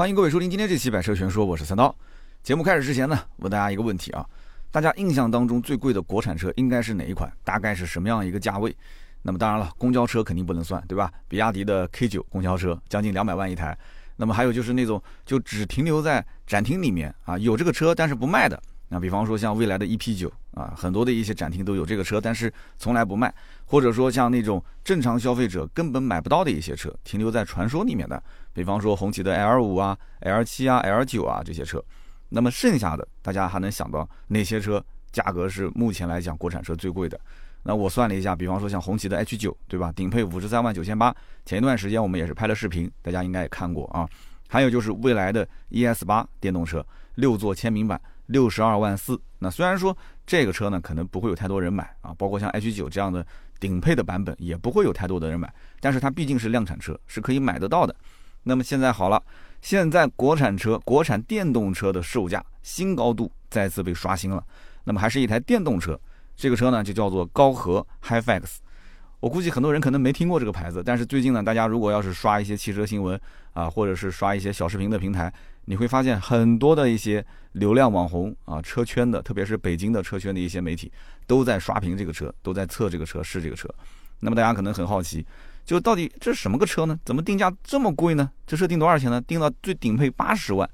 [0.00, 1.94] 欢迎各位收听今天这期《百车全说》，我是三刀。
[2.42, 4.26] 节目开始之前呢，问大家一个问题啊：
[4.70, 7.30] 大家印象当中最贵的国产车应该是哪一款？
[7.44, 8.74] 大概是什么样一个价位？
[9.20, 11.12] 那么当然了，公交车肯定不能算，对吧？
[11.28, 13.76] 比亚迪的 K9 公交车将近两百万一台。
[14.16, 18.58] 那么还有就是那种就只停留在展厅里面啊，有这个车但是不卖的。
[18.88, 23.32] 那比方说像未来的 EP9 啊，很多的一些展厅都有这个车，但是从来不卖。
[23.70, 28.20] 或者说像那种正常消费者根本买不到的一些车，停留在传说里面的，
[28.52, 31.80] 比方说红旗的 L 五啊、L 七啊、L 九啊这些车，
[32.30, 37.20] 那么剩下的大家还能想到哪些车价格是目前来讲国产车最贵的？
[37.62, 39.92] 那我算了一下，比方说像红旗的 H 九，对吧？
[39.92, 41.14] 顶配五十三万九千八，
[41.46, 44.04] 前一段时间我们也是拍了视频，大家应该也看过啊。
[44.48, 49.16] 还有就是蔚来的 ES 八电动车，六座签名版，六十二万四。
[49.38, 49.96] 那虽然说
[50.26, 53.24] 这个车呢可能不会有太多人买啊，包括像 H 九这样的。
[53.60, 57.94] 顶配的版本也不会有太多的人买，但是它毕竟是量产车，是可以买得到的。
[58.42, 59.22] 那么现在好了，
[59.60, 64.42] 现在国产车、国产电动车的售价新高度再次被刷新了。
[64.84, 66.00] 那么还是一台电动车，
[66.34, 68.56] 这个车呢就叫做高和 HiFX。
[69.20, 73.20] 我估计很多人可能没听过这个牌子，但是最近呢，大家如果要是刷一些汽车新闻
[73.52, 75.30] 啊，或者是刷一些小视频的平台，
[75.64, 80.90] 你会发现很多的一些流量网红啊，车圈的，特别是北京的车圈的一些媒体，
[81.26, 83.68] 都在刷屏这个车，都在测这个车，试这个车。
[84.20, 85.24] 那么大家可能很好奇，
[85.64, 86.98] 就到底这是什么个车呢？
[87.04, 88.30] 怎么定价这么贵呢？
[88.46, 89.20] 这车定多少钱呢？
[89.22, 90.68] 定到最顶配八十万。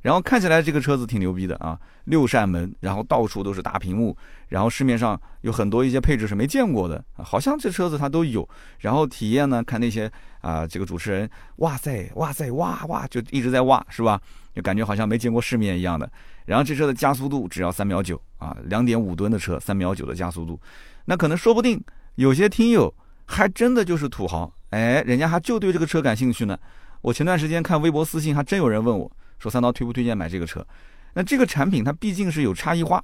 [0.00, 4.16] 然后看起来这个车子挺牛逼的啊，六扇门，然后到处都是大屏幕，
[4.48, 8.48] 然后市面上有很多一些配置是没见过的，好像这车子它都有。
[8.78, 10.10] 然后体验呢，看那些
[10.40, 14.20] 啊，这个主持人，哇塞，哇塞，哇哇，就一直在哇，是吧？
[14.54, 16.10] 就感觉好像没见过世面一样的。
[16.46, 20.58] 然后这车的加速度只要三秒九啊，两点五吨的车，三秒九的加速度，
[21.04, 21.82] 那可能说不定
[22.14, 22.92] 有些听友
[23.26, 26.56] 还真的就是土豪，哎，人家还就对这个车感兴趣呢。
[27.02, 29.10] 我前段时间看微博私信，还真有人问我。
[29.38, 30.66] 说三刀推不推荐买这个车？
[31.14, 33.02] 那这个产品它毕竟是有差异化，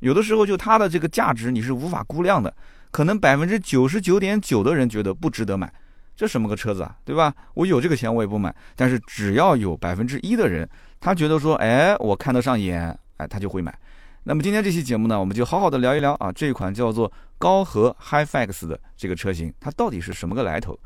[0.00, 2.54] 有的时候就它的这个价值你是无法估量的，
[2.90, 5.72] 可能百分之九十九点九的人觉得不值得买，
[6.14, 7.34] 这什么个车子啊，对吧？
[7.54, 10.68] 我有这个钱我也不买，但是只要有百分之一的人，
[11.00, 13.76] 他觉得说，哎，我看得上眼，哎，他就会买。
[14.24, 20.78] 那么今天这期节目呢，我们就好好的聊一聊啊，这款叫做高和 HiFX 的这个车型，它到底是什么个来头？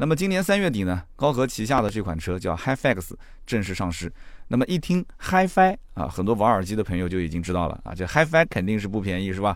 [0.00, 3.10] 那么今年三月底呢，高和旗下的这款车叫 HiFX
[3.44, 4.10] 正式上市。
[4.48, 9.54] 那么一听 HiFi 啊，很多玩耳机的朋友就已经知道了啊，这 HiFi 肯定是不便宜，是吧？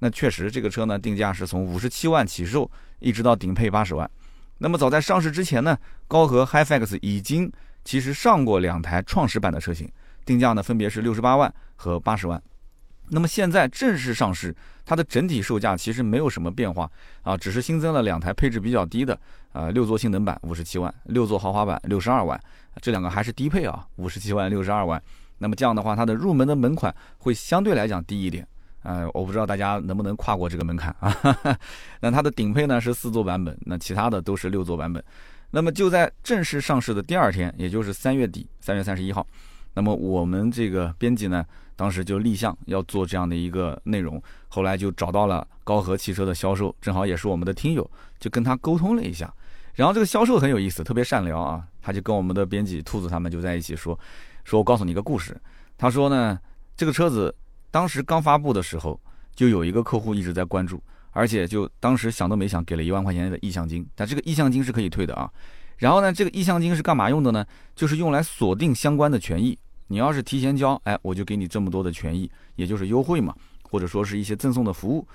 [0.00, 4.08] 那确实这个车呢，定价是从五十七万起售，一直到顶配八十万。
[4.58, 5.74] 那么早在上市之前呢，
[6.06, 7.50] 高和 HiFix 已经
[7.82, 9.90] 其实上过两台创始版的车型，
[10.26, 12.42] 定价呢分别是六十八万和八十万。
[13.08, 14.52] 那么现在正式上市，
[14.84, 16.90] 它的整体售价其实没有什么变化
[17.22, 19.16] 啊，只是新增了两台配置比较低的
[19.56, 22.38] 呃，六座性能版五十七万，六座豪华版六十二万，
[22.82, 25.02] 这两个还是低配啊，五十七万六十二万。
[25.38, 28.46] 那么这样的话，它的入门的门槛会相对来讲低一点，
[28.82, 31.16] 呃，我不知道大家能不能跨过这个门槛啊。
[32.00, 35.02] 那它的顶配呢是四座版本，那其他的都是六座版本。
[35.50, 39.26] 那么就在正式上市的第二天，也就是三月底，三月三十一号，
[39.72, 41.42] 那么我们这个编辑呢。
[41.78, 49.30] 当时就立项要做这样的一个内容，后来就找到了高和汽车的销售，正好也是我们的听友，就跟他沟通了一下。
[49.76, 53.96] 然后这个销售很有意思，特别善良啊，他就跟我们的编辑兔子他们就在一起说，
[54.42, 55.40] 说我告诉你一个故事。
[55.78, 56.38] 他说呢，
[56.76, 57.32] 这个车子
[57.70, 58.98] 当时刚发布的时候，
[59.34, 65.30] 就有一个客户一直在关注，而且就当时想都没想给了一万块钱的意向金，但这个意向金是可以退的啊。
[65.76, 67.44] 然后呢，这个意向金是干嘛用的呢？
[67.74, 69.58] 就是用来锁定相关的权益。
[69.88, 75.06] 你要是提前交，哎，我就给你这么多的权益，也就是优惠嘛，或者说是一些赠送的服务。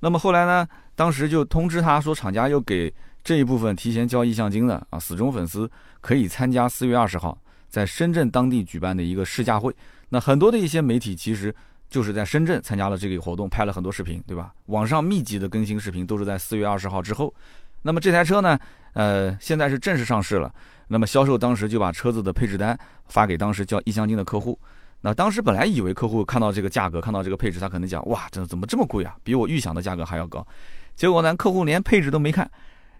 [0.00, 2.92] 那么后来呢，当时就通知他说，厂家又给
[3.26, 5.68] 这一部分提前交意向金的啊，死忠粉丝
[6.00, 7.36] 可以参加四月二十号
[7.68, 9.74] 在深圳当地举办的一个试驾会。
[10.10, 11.52] 那很多的一些媒体其实
[11.90, 14.54] 就是在深圳参加了这个活动，拍了很多视频，对吧？
[14.66, 17.34] 网上密集的更新视频都是在四月二十号之后。
[17.82, 18.56] 那么这台车呢，
[18.92, 20.54] 呃，现在是正式上市了。
[20.86, 24.56] 那么销售当时就把车子的配置单发给当时交意向金的客户。
[25.00, 29.16] 那当时本来以为客户看到这个价格，看到这个配置，他可能讲哇，这怎么这么贵啊？
[29.24, 30.46] 比我预想的价格还要高。
[30.94, 32.48] 结果呢，客户连配置都没看，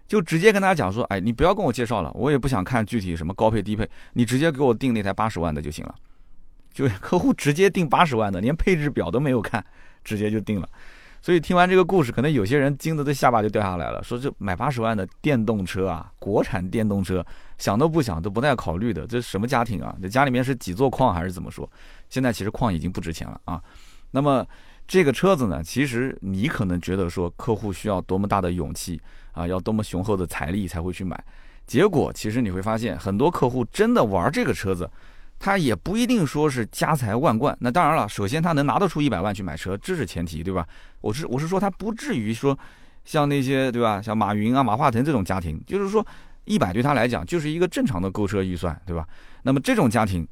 [0.07, 5.93] 就直接跟他讲说，哎，你不要跟我介绍了，我也不想看具体什么高配低配，你直接给我定那台八十万的就行了。
[6.73, 9.63] 就 客户直接定八十万的，连配置表都没有看，
[10.03, 10.69] 直接就定了。
[11.19, 17.25] 所以听完这个故事，可能有些人惊得这下巴就掉下来了，说这买八十万的电动车啊，国产电动车，
[17.57, 19.93] 想都不想都不带考虑的，这什么家庭啊？
[20.01, 21.69] 这家里面是几座矿还是怎么说？
[22.07, 23.61] 现在其实矿已经不值钱了啊。
[24.11, 24.45] 那么
[24.87, 28.99] 这个车子呢，其实你可能觉得说客户需要多么大的勇气
[29.33, 31.21] 啊，要多么雄厚的财力才会去买。
[31.65, 34.89] 结果其实你会发现，很多客户真的玩这个车子，
[35.37, 37.55] 他也不一定说是家财万贯。
[37.59, 40.65] 那当然了，首先他能拿得出一百万去买车，这是前提，对吧？
[41.01, 42.57] 我是我是说他不至于说
[43.03, 46.05] 像那些对吧，像马云啊、马化腾这种家庭，就是说
[46.45, 49.05] 一百对他来讲就是一个正常的购车预算，对吧？
[49.43, 50.25] 那么这种家庭，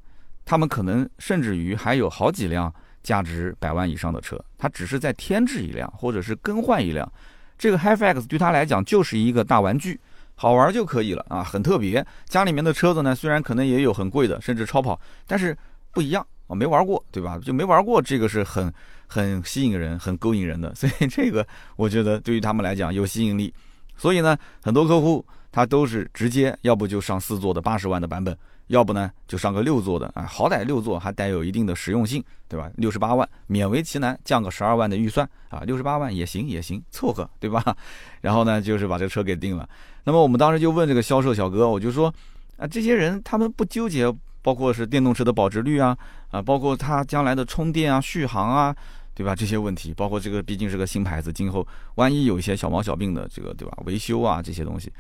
[0.45, 2.73] 他们可能甚至于还有好几辆
[3.05, 7.09] 价值百万以上的车，他只是在添置一辆或者是更换一辆。
[7.57, 9.97] 这个 HiFX 对他来讲就是一个大玩具，
[10.33, 12.05] 好玩就可以了啊，很特别。
[12.25, 15.55] 家里面的车子呢，虽然可能也有很贵的，甚至超跑，但是
[15.91, 17.39] 不一样啊，没玩过，对吧？
[17.39, 18.73] 就没玩过，这个是很
[19.07, 20.73] 很吸引人、很勾引人的。
[20.73, 23.53] 所以这个我觉得对于他们来讲有吸引力。
[23.95, 28.37] 所以呢，很多客户他都是直接，要不就上四座的八十万的版本。
[28.67, 32.69] 要不呢，就上个六座的啊，好歹六座还带有一定的实用性，对吧？
[32.77, 37.63] 六十八万，勉为其难降个十二万的预算啊，六十八万也行也行，凑合，对吧？
[38.21, 39.69] 然后呢，就是把这个车给定了。
[40.03, 42.13] 那么我们当时就问这个销售小哥，我就说
[42.57, 45.97] 啊，这些人他们不纠结，包括是电动车的保值率啊，
[46.31, 48.75] 啊，包括它将来的充电啊、续航啊，
[49.13, 49.35] 对吧？
[49.35, 53.77] 这些问题，包括这个毕竟是个新牌子，今后万一有一些小毛小病的这个，对吧？
[53.85, 54.91] 维修啊这些东西，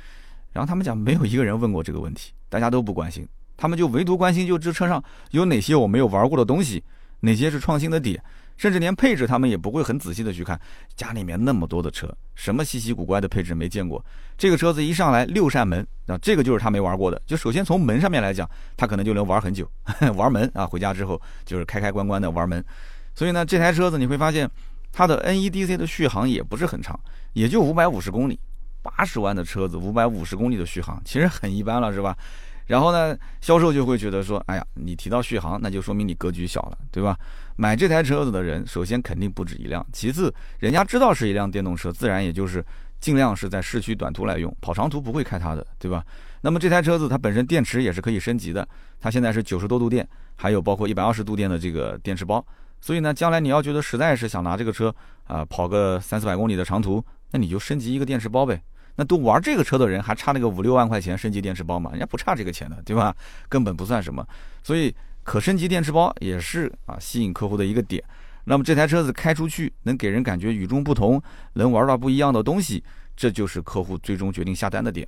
[0.51, 3.27] 然后他们讲没有一个人问过这个问题，大家都不关心。
[3.57, 6.83] 他们就唯独关心，就这车上有哪些我没有玩过的东西，
[7.19, 8.21] 哪些是创新的点，
[8.57, 10.59] 甚至连配置他们也不会很仔细的去看。
[10.95, 14.03] 家里面那么多的车，什么稀奇古怪的配置没见过？
[14.37, 17.21] 这个车子一上来六扇门，啊，这个就是他没玩过的。
[17.25, 19.69] 就首先从门上面来讲，他可能就能玩很久，
[20.15, 22.63] 玩门啊，回家之后就是开开关关的玩门。
[23.13, 24.49] 所以呢，这台车子你会发现，
[24.91, 26.99] 它的 NEDC 的续航也不是很长，
[27.33, 28.37] 也就五百五十公里。
[28.83, 32.15] 八十万的车子，五百五十公里的续航，其实很一般了，是吧？
[32.67, 37.17] 然后呢，销售就会觉得说，哎呀，你提到续航，那就说明你格局小了，对吧？
[37.55, 42.65] 买这台车子的人，首先肯定不止一辆，其次，人家知道是一辆电动车，自然也就是
[42.99, 46.03] 尽量是在市区短途来用，跑长途不会开它的，对吧？
[46.41, 48.67] 那么这台车子它本身电池也是可以升级的，
[48.99, 52.45] 它现在是九十多度电，还有包括一百二十度电的这个电池包，
[52.81, 54.93] 所以呢，将来你要觉得实在是想拿这个车
[55.25, 58.61] 啊跑个三四百公里的长途，那你就升级一个电池包呗。
[58.95, 61.91] 那都玩这个车的人还差那个五六万块钱升级电池包吗？
[61.91, 63.15] 人家不差这个钱的，对吧？
[63.49, 64.25] 根本不算什么。
[64.63, 64.93] 所以
[65.23, 68.03] 可升级电池包也是啊吸引客户的一个点。
[68.45, 71.21] 那么这台车子开出去能给人感觉与众不同，
[71.53, 72.83] 能玩到不一样的东西，
[73.15, 75.07] 这就是客户最终决定下单的点。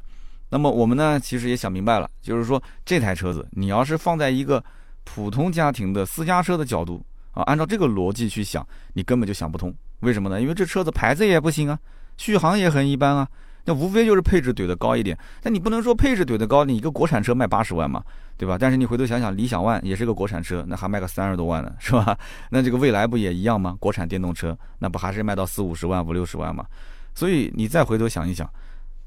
[0.50, 4.64] 那么我们呢，其实也想明白了，就是说这台车子你要是放在一个
[5.04, 9.74] 普通家庭的私家车的角度啊，按照这个逻辑去想，你根本就想不通。
[10.00, 10.42] 为什么呢？
[10.42, 11.80] 因为这车子牌子也不行啊，
[12.18, 13.28] 续航也很一般啊。
[13.68, 18.02] 那无非就是配置怼得高一点，但你不能说配置怼得高，你一个国产车卖八十万嘛，
[18.38, 18.58] 对吧？
[18.58, 22.18] 但是你回头想想，理想 ONE 也是个国产车，那还卖个三十多万呢，是吧？
[22.50, 23.76] 那这个未来不也一样吗？
[23.78, 26.66] 国产电动车那不还是卖到四五十万、五六十万吗？
[27.14, 28.50] 所以你再回头想一想，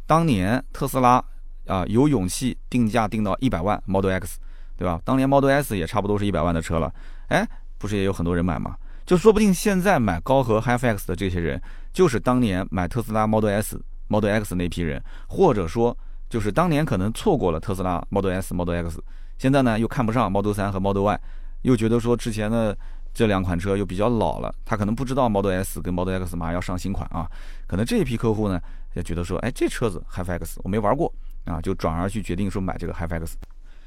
[0.06, 1.24] 当年特斯拉
[1.66, 4.38] 啊有勇气定价定到一百万 Model X，
[4.76, 5.00] 对吧？
[5.06, 6.92] 当年 Model S 也差不多是一百万的车了，
[7.28, 7.48] 哎，
[7.78, 8.76] 不是也有很多人买吗？
[9.06, 11.58] 就说不定现在买高和 HiFX 的这些人，
[11.94, 13.80] 就是当年买特斯拉 Model S。
[14.10, 15.96] Model X 那批人，或者说
[16.28, 19.00] 就是当年可能错过了特斯拉 Model S、Model X，
[19.38, 21.20] 现在呢又看不上 Model 3和 Model Y，
[21.62, 22.76] 又觉得说之前的
[23.14, 27.30] 这两款车又比较老了，他可能不知道 Model S 跟 Model X 马上要上新款啊，
[27.68, 28.60] 可能这一批客户呢
[28.94, 31.12] 也觉得说，哎，这车子 HiFX 我没玩过
[31.44, 33.34] 啊，就转而去决定说买这个 HiFX。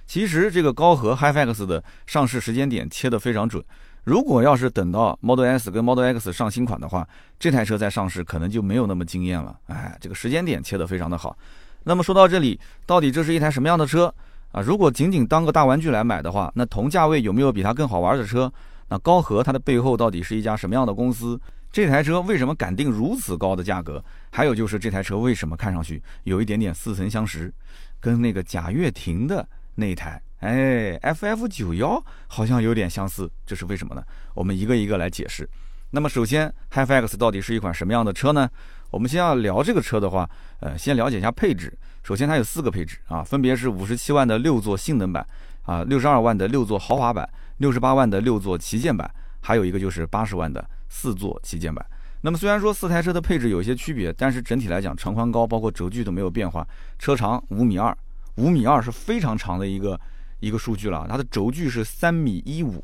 [0.05, 3.63] 其实这个高和 HiFX 的上市时间点切得非常准。
[4.03, 7.07] 如果要是等到 Model S 跟 Model X 上新款的话，
[7.39, 9.57] 这台车在上市可能就没有那么惊艳了。
[9.67, 11.37] 哎，这个时间点切得非常的好。
[11.83, 14.13] 那么说到这里，到底这是一台什么样的车
[14.51, 14.61] 啊？
[14.61, 18.51] 如果仅仅当个大玩具来买的话，那同价位有没有比它更好玩的车？
[18.89, 21.39] 那高和它的背后到底是一家什么样的公司？
[21.71, 24.03] 这台车为什么敢定如此高的价格？
[24.29, 27.51] 还有就是这台车为什么看上去有一点点似曾相识，
[27.99, 30.21] 跟那个贾跃亭的那台？
[30.43, 34.03] 哎，FF 九幺好像有点相似，这是为什么呢？
[34.33, 35.49] 我们一个一个来解释。
[35.91, 38.49] 那么首先，HiFX 到底是一款什么样的车呢？
[38.89, 41.73] 我们先要聊这个车的话，呃，先了解一下配置。
[42.03, 45.25] 首先它有四个配置啊，分别是五十七万的六座性能版
[45.61, 49.09] 啊，六十二万的六座豪华版，六十八万的六座旗舰版，
[49.39, 51.85] 还有一个就是八十万的四座旗舰版。
[52.19, 56.67] 那么虽然说四台车的配置有一些区别，但是整体来讲，长宽高包括轴距都没有变化。
[56.99, 57.97] 车长五米二，
[58.35, 59.97] 五米二是非常长的一个。
[60.43, 62.83] 一个数据了，它的轴距是三米一五，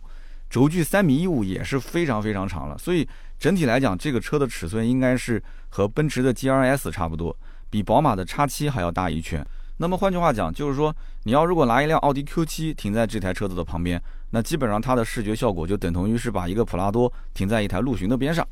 [0.50, 3.06] 轴距三米一五也是非常非常长了，所以
[3.38, 7.36] 整体来讲，这个车的尺寸应该是和奔驰的 G R S 差不多，
[7.70, 9.46] 比宝马的叉七还要大一圈。
[9.78, 18.48] 那么换句话讲，就是说你要如果拿一辆奥迪 Q 七停在这台车子的旁边，那基本上它的视觉效果就等同于是把一个普拉多停在一台陆巡的边上。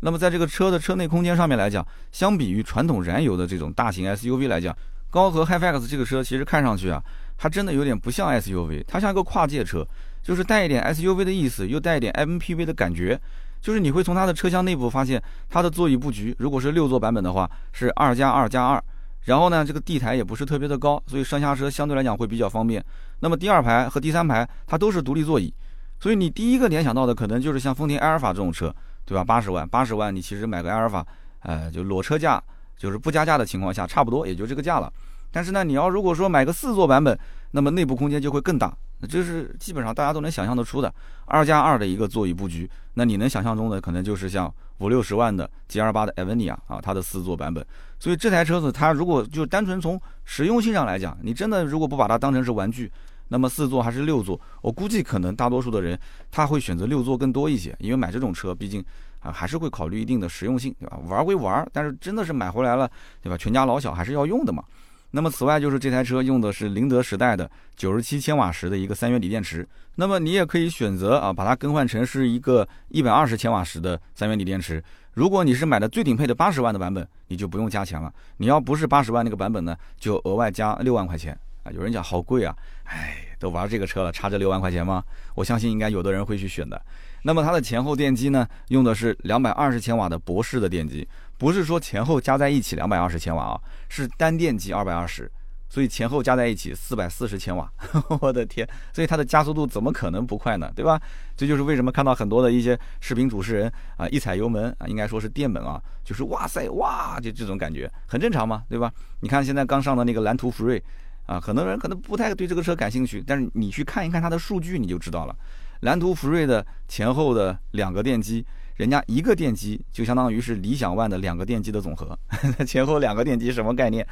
[0.00, 4.76] 那么在这个车的车内空间上面来讲，相比于传统燃油的这种大型 S U V 来讲，
[5.10, 7.02] 高和 HiFX 这个车其实看上去啊，
[7.38, 9.86] 它真的有点不像 SUV，它像一个跨界车，
[10.22, 13.18] 就是带一点 SUV 的意思，又带一点 MPV 的感觉。
[13.60, 18.82] 就是你会从它的车厢内部发现，它的座椅布局，如果是六座版本的话，是二加二加二。
[19.24, 22.84] 然后呢，这个地台也不是特别的高，所以上下车相对来讲会比较方便。
[23.20, 25.52] 那么第二排和第三排它都是独立座椅，
[26.00, 29.24] 所以你第一个联想到的可能就是像丰田埃尔法这种车，对吧？
[29.24, 31.04] 八十万，八十万你其实买个埃尔法，
[31.40, 32.42] 呃，就裸车价，
[32.76, 34.90] 就是不加价的情况下，差不多也就这个价了。
[35.30, 37.18] 但是呢，你要如果说买个四座版本，
[37.50, 38.74] 那么内部空间就会更大。
[39.00, 40.92] 那这是基本上大家都能想象得出的，
[41.26, 42.68] 二加二的一个座椅布局。
[42.94, 47.64] 那你能想象中的可能就是像五六十万的 G L 八的 Evnia 啊，它的四座版本。
[48.00, 52.90] 所以这台车子它如果就单纯从实用性上来讲，你真的如果不把它当成是玩具，
[53.28, 55.96] 那么四座还是六座，我估计可能大多数的人
[56.30, 58.84] 他会选择六座更多一些，因为买这种车毕竟
[59.20, 60.98] 啊还是会考虑一定的实用性，对吧？
[61.06, 62.90] 玩归玩，但是真的是买回来了，
[63.22, 63.36] 对吧？
[63.36, 64.64] 全家老小还是要用的嘛。
[65.10, 69.66] 那么此外，就是这台车用的是宁德时代的九十七千瓦时的一个三元锂电池。
[69.94, 74.82] 那么你也可以选择啊，把它更换成是一个一百二十千瓦时的三元锂电池。
[75.14, 78.12] 如果你是买的最顶配的八十万的版本，你就不用加钱了。
[78.36, 81.72] 你要不是八十万那个版本呢，就额外加六万块钱啊。
[81.72, 85.02] 有人讲好贵啊，哎，都玩这个车了，差这六万块钱吗？
[85.34, 86.80] 我相信应该有的人会去选的。
[87.22, 91.08] 那么它的前后电机呢，用的是两百二十千瓦的博世的电机。
[91.38, 95.30] 不是说前后加在一起两百二十千瓦啊，是单电机二百二十，
[95.68, 97.70] 所以前后加在一起四百四十千瓦。
[98.20, 100.68] 我的天，所以它的加速度怎么可能不快呢？
[100.74, 101.00] 对吧？
[101.36, 108.92] 这就是为什么看到很多的一些视频主持人啊，一踩油门啊，应该说是电门啊，就是哇塞哇，就这种感觉，很正常嘛，对吧？
[109.20, 110.82] 你看现在刚上的那个蓝图福瑞
[111.26, 115.36] 啊，很多人可能不太对这个车感兴趣，但是你去看一看它的数据，你就知道了。
[115.82, 118.44] 蓝图福瑞的前后的两个电机。
[118.78, 122.18] 人家一个电机就相当于是理想 ONE 的两个电机的总和，
[122.64, 124.06] 前后两个电机什么概念？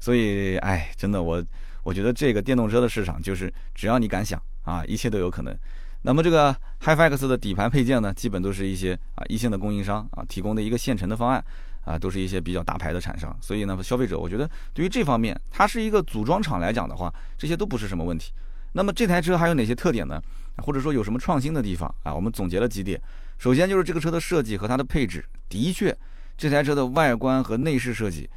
[0.00, 1.42] 所以，哎，真的，我
[1.84, 5.56] 我觉得这个电动车的市场就是只要你敢想啊，一切都有可能。
[6.02, 11.44] 那么这个 HiFX 的底盘配件呢，基本都是一些啊一线的供应商啊提供的一个现成的方案
[11.84, 13.36] 啊，都是一些比较大牌的厂商。
[13.40, 18.32] 所以呢，消费者我觉得对于这方面，它是一个组装厂来讲的话，这些都不是什么问题。
[18.72, 20.20] 那么这台车还有哪些特点呢？
[20.58, 22.12] 或者说有什么创新的地方啊？
[22.12, 23.00] 我们总结了几点。
[23.38, 25.96] 首先就是这个车的设计和它的配置，的确，
[26.36, 28.28] 这台车的外观和内饰设计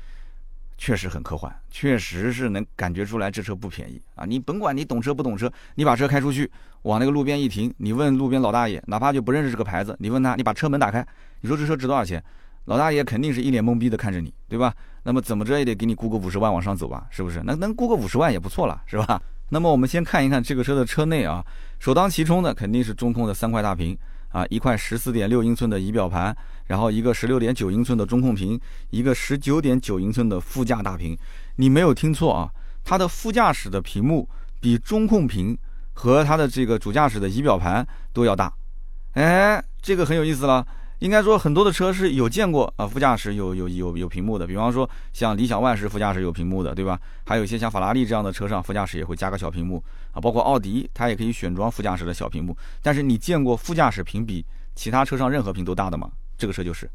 [0.77, 4.25] 确实很科幻，确实是能感觉出来这车不便宜啊！
[4.25, 6.50] 你甭管你懂车不懂车，你把车开出去，
[6.83, 11.05] 往那个路边一停，你问路边老大爷，哪怕就不认识这个牌子，你问他，你把车门打开，
[11.41, 12.23] 你说这车值多少钱？
[12.65, 14.71] 老大爷肯定是一脸懵逼的看着你，对吧？
[15.01, 17.41] 那么怎么着也得给你估个五十万往上走吧，是不是？
[17.41, 19.19] 能能估个五十万也不错了，是吧？
[19.51, 21.46] 那么我们先看一看这个车的车内啊，
[21.79, 23.98] 首当其冲的肯定是中控的三块大屏。
[24.31, 26.34] 啊，一块十四点六英寸的仪表盘，
[26.67, 28.58] 然后一个十六点九英寸的中控屏，
[28.89, 31.17] 一个十九点九英寸的副驾大屏。
[31.58, 32.50] 你没有听错啊，
[32.81, 34.29] 它的副驾驶的屏幕
[34.62, 35.58] 比中控屏
[35.91, 38.53] 和它的这个主驾驶的仪表盘都要大。
[39.15, 40.65] 哎，这个很有意思了。
[41.01, 47.00] 应该说很多的车是有见过啊，副驾驶有有有有屏幕的，比方说像理想 ONE 是副驾驶有屏幕的，对吧？
[47.25, 52.55] 还有一些像法拉利这样的车上副驾驶也会加个小屏幕啊，包括奥迪它也可以选装副驾驶的小屏幕。
[52.84, 56.08] 但是你见过副驾驶屏比其他车上任何屏都大的吗？
[56.38, 56.88] 这个车就是。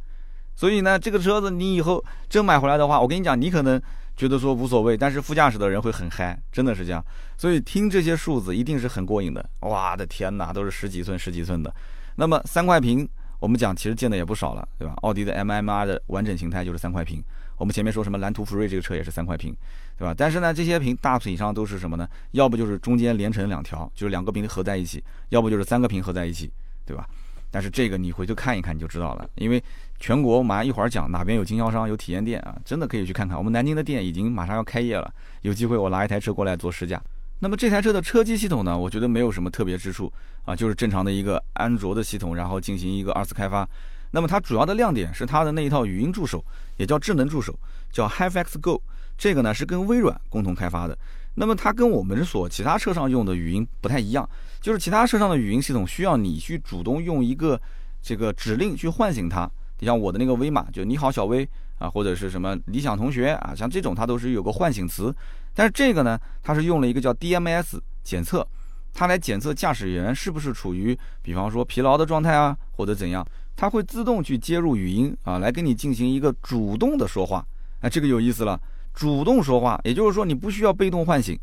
[0.54, 3.82] 所以呢，这个车子你以后真买回来的话，我跟你讲，你可能
[4.16, 7.04] 觉得说无所谓，但是副驾驶的人会很嗨，真的是这样。
[7.36, 9.50] 所以听这些数字一定是很过瘾的。
[9.62, 11.74] 哇的天哪，都是十几寸十几寸的。
[12.14, 13.08] 那么三块屏。
[13.38, 14.94] 我们讲其实见的也不少了，对吧？
[15.02, 17.22] 奥迪的 MMR 的完整形态就是三块屏。
[17.58, 19.56] 我们前面说什么蓝图福瑞这个车也是三块屏，
[19.98, 20.14] 对吧？
[20.16, 22.06] 但是呢，这些屏大体上都是什么呢？
[22.32, 25.00] 要不就是中间连成两条，就是两个屏合在一起；
[25.30, 26.50] 要不就是三个屏合在一起，
[26.84, 27.08] 对吧？
[27.50, 29.62] 但是这个你回去看一看你就知道了，因为
[29.98, 33.38] 全国马上一会儿讲哪边有经销商有体验店啊，真的可以去看看。
[33.38, 37.00] 我们南京的店已经马上要开业了，有机会我拿一台车过来做试驾。
[37.38, 40.10] 那么这台车的车机系统呢，我觉得没有什么特别之处
[40.44, 43.68] 啊，就是正常的一个安卓的系统，然后进行一个二次开发。
[44.12, 46.42] 那么它主要的亮点是它的那一套语音助手，
[46.78, 47.54] 也叫智能助手，
[47.92, 48.80] 叫 HiFX Go。
[49.18, 50.96] 这个呢是跟微软共同开发的。
[51.34, 54.26] 那么它跟我们所其他车上用的语音不太一样，
[54.62, 57.60] 就是其他车上的语音系统需要你去主动用一个
[58.00, 59.50] 这个指令去唤醒它。
[59.80, 61.46] 你像我的那个威马，就你好小威
[61.78, 65.14] 啊，或者是什么理想同学啊，像这种它都是有个唤醒词。
[65.56, 68.46] 但是这个呢，它是用了一个叫 DMS 检测，
[68.92, 77.42] 它来检测驾驶员是不是处于，比方说疲劳的状态啊，或者怎样，它会自动去接入语音啊，来跟你进行一个主动的说话。
[77.80, 78.60] 哎，这个有意思了，
[78.92, 81.38] 主动说话，也就是说你不需要被动唤醒。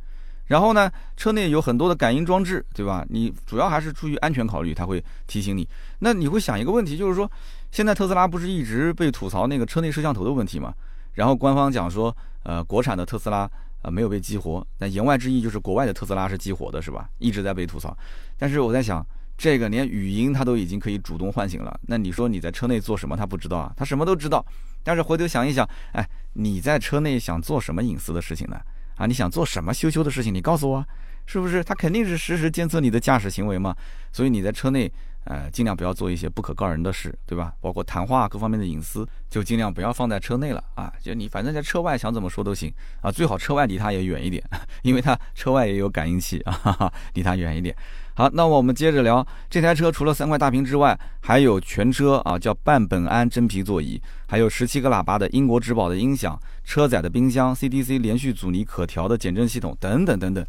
[0.46, 3.03] 然后呢，车内有很多的感应装置，对吧？
[3.10, 5.67] 你主要还是出于安全考虑，它会提醒你。
[6.00, 7.32] 那你会想一个问题，就是说，
[7.72, 10.74] 现在特斯拉不是一直被吐槽那个车内摄像头的问题吗？
[11.13, 13.50] 然后官方讲说，呃，国产的特斯拉
[13.83, 17.07] 啊没有被激活，那言外之意就是国外的特斯拉是激活的，是吧？
[17.19, 17.95] 一直在被吐槽。
[18.37, 19.05] 但是我在想，
[19.37, 23.71] 这个连语音它都已经可以主动唤醒了，那你说你在车内做什么，他不知道啊？
[23.77, 24.43] 他什么都知道。
[24.83, 28.59] 但是回头想一想，哎，你在车内想做什么隐私的事情呢？
[28.95, 30.33] 啊，你想做什么羞羞的事情？
[30.33, 30.85] 你告诉我，
[31.25, 31.63] 是不是？
[31.63, 33.75] 他肯定是实时监测你的驾驶行为嘛。
[34.11, 34.91] 所以你在车内。
[35.25, 37.53] 呃，尽量不要做一些不可告人的事，对吧？
[37.61, 40.91] 包括谈话各方面的隐私，就尽量不要放在车内了啊。
[41.01, 44.43] 就你反正在车外想怎么说都行啊，最好车外离它也远一点，
[44.83, 47.75] 因为它车外也有感应器啊，哈 哈离它远一点。
[48.15, 60.45] 好，那我们接着聊这台车，除了三块大屏之外，还有全车啊叫半苯胺真皮座椅，还有十七个喇叭的英国之宝的音响，车载的冰箱，CDC 连续阻尼可调的减震系统等等等等。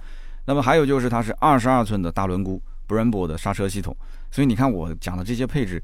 [0.46, 2.60] 那么还有就是它是二十二寸的大轮毂。
[2.86, 3.96] Brembo 的刹车系统，
[4.34, 5.80] 所以你看我讲的这些配置，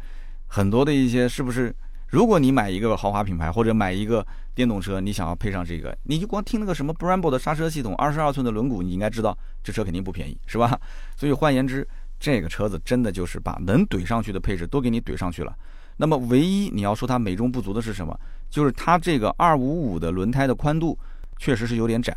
[0.49, 1.73] 很多的一些是不是？
[2.09, 4.27] 如果你买一个豪华品牌或者买一个
[4.57, 10.77] 电动车，你想要配上这个，你就光听那个什么 Brembo 的刹车系统，二十二寸的轮毂，你应该知道这车肯定不便宜，是吧？
[11.17, 11.87] 所以换言之，
[12.19, 15.57] 这个车子真的就是把能怼上去的配置都给你怼上去了。
[15.99, 18.19] 那么唯一你要说它美中不足的是什么？
[18.51, 20.99] 就是它这个二五五的轮胎的宽度
[21.39, 22.17] 确实是有点窄，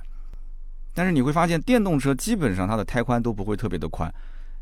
[0.95, 4.11] 但是你会发现电动车基本上它的胎宽都不会特别的宽。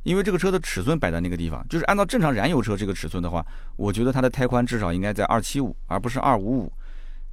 [0.04, 6.74] 因为这个车的尺寸摆在那个地方，就是按照正常燃油车这个尺寸的话，我觉得它的胎宽至少应该在二七五，而不是二五五，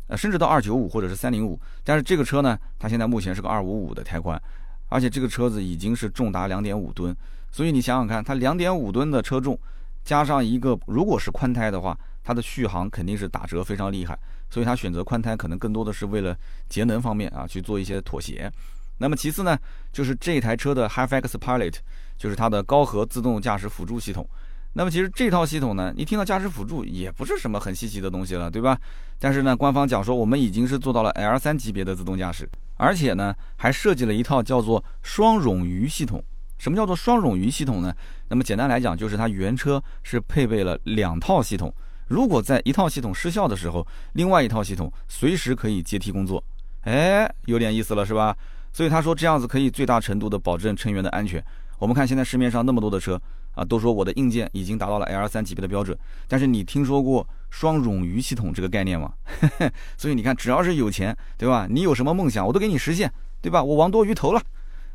[0.09, 1.59] 呃，甚至到二九五或者是三零五。
[1.83, 4.41] 但是这个车呢，它现在目前是个二五五的胎宽，
[4.89, 7.17] 而且这个车子已经是重达两点五吨，
[7.51, 9.59] 所以你想想看，它两点五吨的车重，
[10.05, 14.19] 加上一个如果是宽胎的话，它的续航肯定是打折非常厉害，
[14.51, 16.37] 所以它选择宽胎可能更多的是为了
[16.69, 18.53] 节能方面啊去做一些妥协。
[18.99, 19.59] 那么其次呢，
[19.93, 21.75] 就是这台车的 HiFX Pilot。
[22.19, 24.29] 就是它的高核自动驾驶辅助系统，
[24.73, 28.77] 那么其实这套系统呢，你听到驾驶辅助也不是什么很稀奇的东西了，对吧？
[29.21, 36.21] 但是呢，官方讲说我们已经是做到了 L 三级别的自动驾驶，而且呢还设计了一套叫做双冗余系统。
[36.59, 37.95] 什么叫做双冗余系统呢？
[38.29, 41.73] 那么简单来讲，就是它原车是配备了两套系统，
[42.09, 46.43] 如果在一套系统失效的时候，另外一套系统随时可以接替工作。
[46.81, 48.37] 哎，有点意思了，是吧？
[48.79, 51.45] 所以他说这样子可以最大程度的保证成员的安全。
[51.81, 53.21] 我们看现在市面上那么多的车
[53.57, 59.13] 啊，都说我的硬件已经达到了 L 三级别的标准，但是你听说过双冗余系统这个概念吗？
[59.99, 61.67] 所以你看，只要是有钱，对吧？
[61.69, 63.61] 你有什么梦想，我都给你实现，对吧？
[63.61, 64.41] 我王多鱼投了。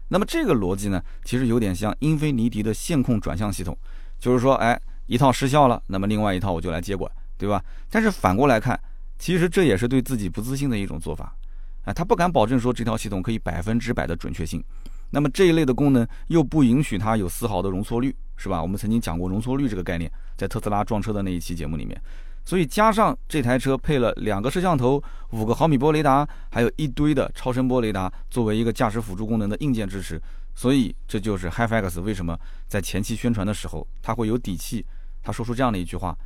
[0.08, 3.78] 那么这个逻辑呢，其实有点像英菲尼迪的线控转向系统，
[4.18, 7.62] 就是说，哎，一套失效了，那么另外一套我就来接管，对吧？
[7.90, 8.80] 但是反过来看，
[9.20, 11.36] 其实这也是对自己不自信的一种做法，
[11.84, 14.64] 啊，他不敢保证说这套系统可以百分之百的准确性。
[15.10, 18.62] 那么这一类的功能又不允许它有丝毫的容错率，是吧？
[18.62, 22.02] 我们曾经讲过容错率这个概念，在特斯拉撞车的那一期节目里面。
[22.46, 30.20] 所以加上这台车配了两个摄像头、五个毫米波雷达，还有一堆的超声波雷达，作为一个驾驶辅助功能的硬件支持。
[30.56, 34.86] 所以这就是 HiFX 为什么在前期宣传的时候，他会有底气，
[35.22, 36.18] 他说出这样的一句话：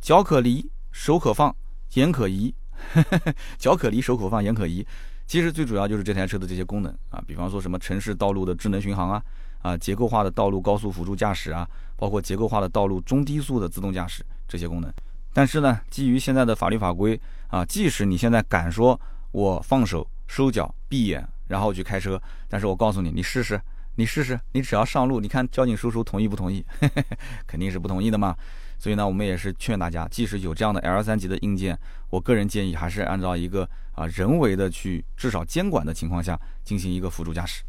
[0.00, 1.54] 脚可离，手可放，
[1.94, 2.54] 眼可移。
[3.58, 4.86] 脚可离，手可放，眼可移。
[5.26, 9.22] 其实最主要就是这台车的这些功能啊，比方说什么城市道路的智能巡航啊，
[9.62, 11.66] 啊结构化的道路高速辅助驾驶啊，
[11.96, 14.92] 包括结构化的道路中低速的自动驾驶这些功能。
[15.32, 17.18] 但是呢，基于现在的法律法规
[17.48, 19.00] 啊，即使你现在敢说
[19.32, 23.60] 我放手收脚闭眼然后去开车，但是我告诉你，你试试，
[23.96, 26.64] 你试试，你只要上路，你看交警叔叔同意不同意？
[27.48, 28.36] 肯定是不同意的嘛。
[28.78, 31.78] 所以呢，我们也是劝大家，即使有这样的 L 三级的硬件，
[32.10, 37.62] 我个人建议还是按照一个啊人为的去至少监管的情况下进行一个辅助驾驶。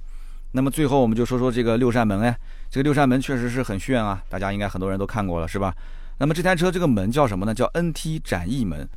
[0.52, 2.38] 那么最后我们就说说这个六扇门哎，
[2.70, 5.76] 这个六扇门确实是很炫啊，大家应该很多人都看过了是吧？
[6.18, 7.54] 那么这台车这个门叫什么呢？
[7.54, 8.88] 叫 NT 展翼门。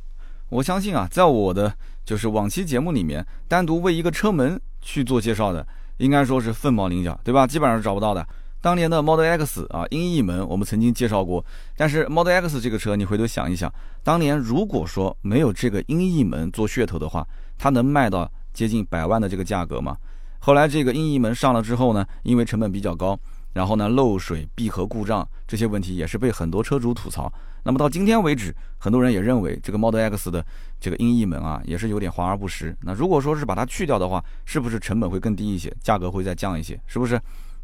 [0.49, 1.73] 我相信啊，在我的
[2.05, 5.67] 就是往期节目里面单独为一个车门去做介绍的，
[5.97, 7.45] 应该说是凤毛麟角，对吧？
[7.45, 8.25] 基本上是找不到的。
[8.61, 11.43] 当年的 Model X 啊，音译门我们曾经介绍过，
[11.77, 17.25] 但是 Model X 这个车，你回头想一想，当年如果说没有这个音译门做噱头的话，
[17.57, 19.95] 它能卖到接近百万的这个价格吗？
[20.39, 23.17] 后来这个音译门上了之后呢，因为成本比较高，
[23.53, 27.31] 然后呢漏水、闭合故障这些问题也是被很多车主吐槽。
[27.63, 30.45] 那么到今天为止，很多人也认为这个 Model X 的
[30.81, 32.75] 这个音译门啊，也是有点华而不实。
[32.81, 36.77] 那如果说是把它去掉的话，是不是成本会更低一些，价格会再降一些？
[36.87, 37.17] 是不是？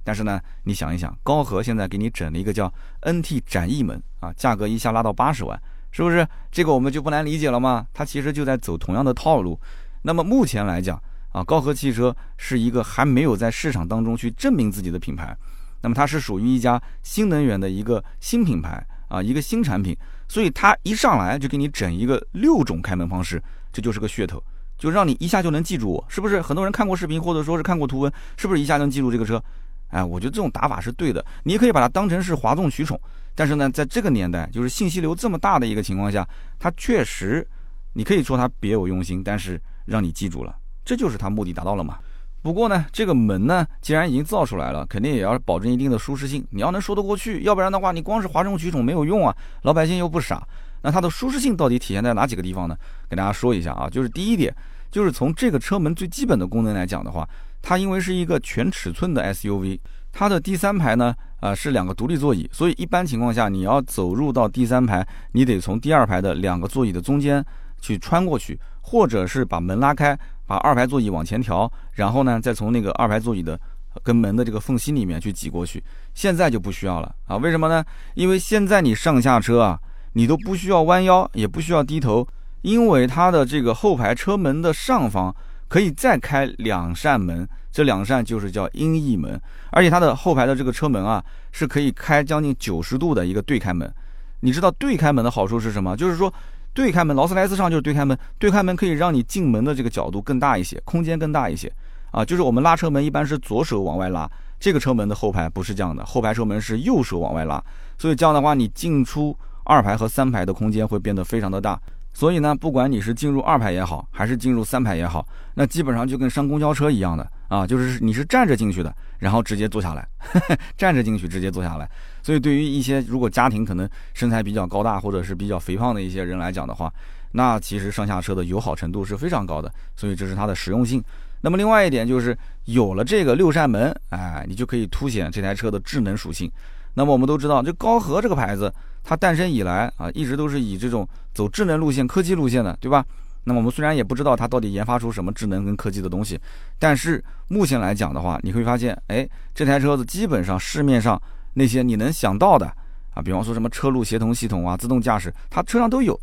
[0.05, 5.59] 但是呢，你想一想，高和现在给你整了一个叫 NT 展翼门啊，价格一下拉到八十万，
[5.91, 6.25] 是不是？
[6.51, 7.87] 这个我们就不难理解了吗？
[7.91, 9.59] 它其实就在走同样的套路。
[10.03, 15.35] 那么目前来讲啊，高和汽车是一个还没有在市场当中去证明自己的品牌，
[15.81, 23.41] 那么它是属于一家新能源的一个新品牌啊，一个新产品，所以它一上来就给你整一个六种开门方式。
[23.73, 24.41] 这就是个噱头，
[24.77, 26.41] 就让你一下就能记住我，是不是？
[26.41, 29.43] 很多人看过视频或者说是看过图文，是不是一下能记住这个车？
[29.87, 32.99] 哎，我觉得这种打法是对的，你也可以把它当成是哗众取宠。
[33.33, 37.45] 但是呢，在这个年代，就是信息流这么大的一个情况下，它确实，
[37.93, 41.99] 你可以说它别有用心，但是让你记住了，这就是它目的达到了嘛。
[42.41, 49.35] 不过呢，这个门呢，既然已经造出来了，肯定也要保证一定的舒适性，你要能说得过去，要不然的话，你光是哗众取宠没有用啊。
[49.63, 50.47] 老百姓又不傻，
[50.83, 52.77] 那它的舒适性到底体现在哪几个地方呢？
[53.09, 54.55] 给大家说一下啊，就是第一点，
[54.91, 57.27] 就是从这个车门最基本的功能来讲的话，
[57.67, 59.79] 它因为是一个全尺寸的 SUV。
[60.13, 67.43] 它的第三排呢，啊是两个独立座椅，所以一般情况下你要走入到第三排，你得从第二排的两个座椅的中间
[67.81, 73.59] 去穿过去，或者是把门拉开，把二排座椅往前调，然后呢再从那个二排座椅的
[74.03, 75.83] 跟门的这个缝隙里面去挤过去。
[76.13, 77.35] 现在就不需要了啊？
[77.37, 77.83] 为什么呢？
[78.13, 79.77] 因为现在你上下车啊，
[80.13, 82.25] 你都不需要弯腰，也不需要低头，
[82.61, 85.35] 因为它的这个后排车门的上方
[85.75, 87.45] 可以再开两扇门。
[87.69, 89.37] 这两扇就是叫音译门，
[89.71, 93.93] 而且它的后排的这个车门啊，是可以开将近九十度的一个对开门。
[94.39, 95.93] 你知道对开门的好处是什么？
[95.97, 96.33] 就是说
[96.73, 101.69] 对开门，劳斯莱斯上就是对开门，对开门可以让你进门的这个角度更大一些，空间更大一些
[102.11, 102.23] 啊。
[102.23, 104.25] 就是我们拉车门一般是左手往外拉，
[104.57, 107.61] 这个车门的后排不是这样的，后排车门是右手往外拉，
[107.97, 111.77] 所以这样的话你进出二排和三排的空间会变得非常的大。
[112.15, 120.07] 所以呢，不管你是进入二排也好，还是进入三排也好，那基本上就跟上公交车一样的啊，就是你是站着进去的，然后直接坐下来，
[120.77, 121.87] 站着进去直接坐下来。
[122.23, 126.89] 所以对于一些如果家庭可能身材比较高大或者是比较肥胖的一些人来讲的话，
[127.33, 129.69] 那其实上下车的友好程度是非常高的。
[129.97, 131.03] 所以这是它的实用性。
[131.41, 136.49] 那么另外一点就是有了这个六扇门，哎，你就可以凸显这台车的智能属性。
[136.95, 138.73] 那么我们都知道，就高和这个牌子。
[139.03, 143.05] 它诞生以来啊，一直都是以这种走智能路线、科技路线的，对吧？
[143.43, 146.39] 那么我们虽然也不知道它到底研发出什么智能跟科技的东西，
[146.79, 151.21] 但是目前来讲的话，你会发现，哎，这台车子基本上市面上
[151.53, 152.65] 那些你能想到的
[153.13, 156.19] 啊，比方说什么车路协同系统啊、自动驾驶，它车上都有。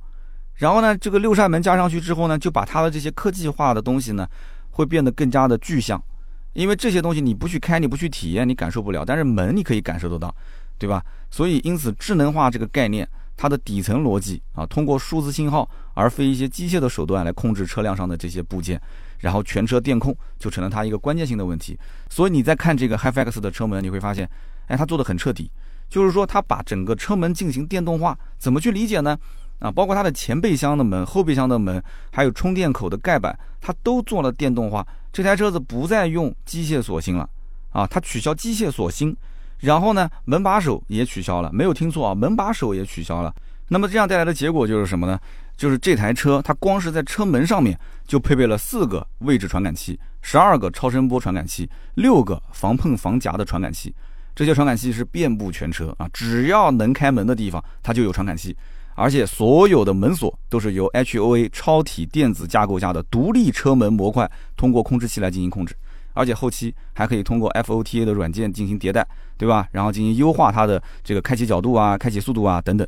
[0.57, 4.27] 然后呢，这个六扇门加上去之后呢，就把它的这些科技化的东西呢，
[4.73, 6.03] 会变得更加的具象。
[6.55, 9.05] 因为这些东西你不去开，你不去体验，你感受不了。
[9.07, 10.35] 但是门你可以感受得到。
[10.83, 11.01] 对吧？
[11.31, 18.83] 所以因此，智能化这个概念，它的底层逻辑啊，通过数字信号而非一些机械的手段来控制车辆上的这些部件，
[19.21, 21.79] 然后全车电控就成了它一个关键性的问题。
[22.11, 24.29] 所以你在看这个 HiFX 的车门，你会发现，
[24.67, 25.49] 哎，它做的很彻底，
[25.89, 28.19] 就是说它把整个车门进行电动化。
[28.39, 29.17] 怎么去理解呢？
[29.61, 34.85] 啊，包括它的前备箱的门、后备箱的门，还有充电口的盖板，它都做了电动化。
[35.13, 37.31] 这台车子不再用机械锁芯了，
[37.71, 39.17] 啊，它取消机械锁芯。
[39.63, 43.33] 然后呢，门把手也取消了，没有听错啊，门把手也取消了。
[43.69, 45.19] 那么这样带来的结果就是什么呢？
[45.57, 53.95] 就是这台车它光是在车门上面就配备了四个位置传感器、十二个超声波传感器、六个防碰防夹的传感器。
[54.35, 58.57] 这些传感器是遍布全车啊，只要能开门的地方它就有传感器，
[58.97, 65.77] 而且所有的门锁都是由 HOA 超体电子架构下的独立车门模块通过控制器来进行控制。
[66.15, 69.69] 而且后期还可以通过 FOTA 的软件进行迭代，对吧？
[69.73, 72.87] 然后进行优化它的这个开启角度啊、开启速度啊等等。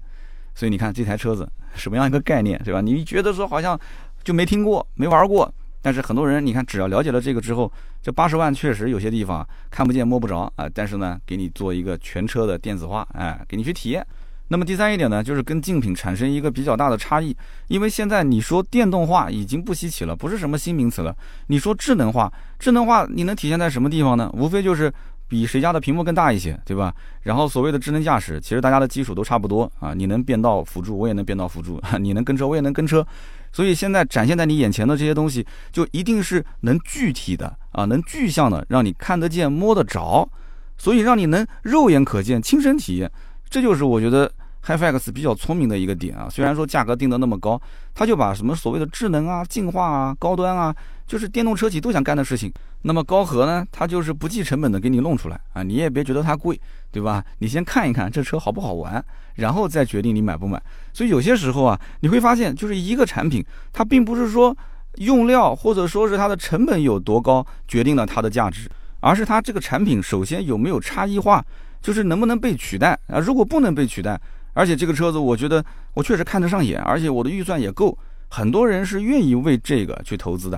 [0.55, 2.81] 所以你看这台车子什么样一个概念，对吧？
[2.81, 3.79] 你觉得说好像
[4.23, 14.07] 就没听过、没玩过，但是很多人你看只要了解了这个之后，这八十万确实有些地方看不见摸不着啊，但是呢，给你做一个全车的电子化，哎，给你去体验。
[14.49, 17.35] 那么第三一点呢，就是跟竞品产生一个比较大的差异，
[17.69, 21.17] 因为现在你说电动化已经不稀奇了，不是什么新名词了。
[21.47, 24.31] 你说智能化，智能化你能体现在什么地方呢？
[24.35, 24.93] 无非就是
[25.27, 26.95] 比谁家的屏幕更大一些，对吧？
[27.23, 33.05] 然后所谓的智能驾驶，其实大家的基础都差不多啊，你能变道辅助，我也能变道辅助， 你能跟车，我也能跟车。
[33.51, 40.29] 所以现在展现在你眼前的这些东西，就一定是能具体的啊，能具象的，让你看得见、摸得着，
[40.77, 43.11] 所以让你能肉眼可见、亲身体验。
[43.55, 44.29] 这就是我觉得
[44.67, 47.61] HiFX 比较聪明的一个点啊，虽然说价格定得那么高，
[47.95, 50.75] 他就把什么所谓的智能啊、进化啊、高端啊，
[51.07, 52.53] 就是电动车企都想干的事情。
[52.83, 57.25] 那么高和呢，它就是不计成本的给你弄出来啊，你也别觉得它贵，对吧？
[57.39, 59.01] 你先看一看这车好不好玩，
[59.37, 60.61] 然后再决定你买不买。
[60.93, 63.41] 所以有些时候啊，你会发现，就是一个产品，
[63.73, 64.57] 它并不是说
[64.97, 71.45] 用料或者说是它的成本有多高决定了它的价值，而是它这个产品首先有没有差异化。
[71.85, 73.19] 就是能不能被取代啊？
[73.19, 74.19] 如果不能被取代，
[74.55, 77.97] 而且这个车子我觉得我确实看得上眼，而且我的预算也够，
[78.31, 80.57] 很多人是愿意为这个去投资的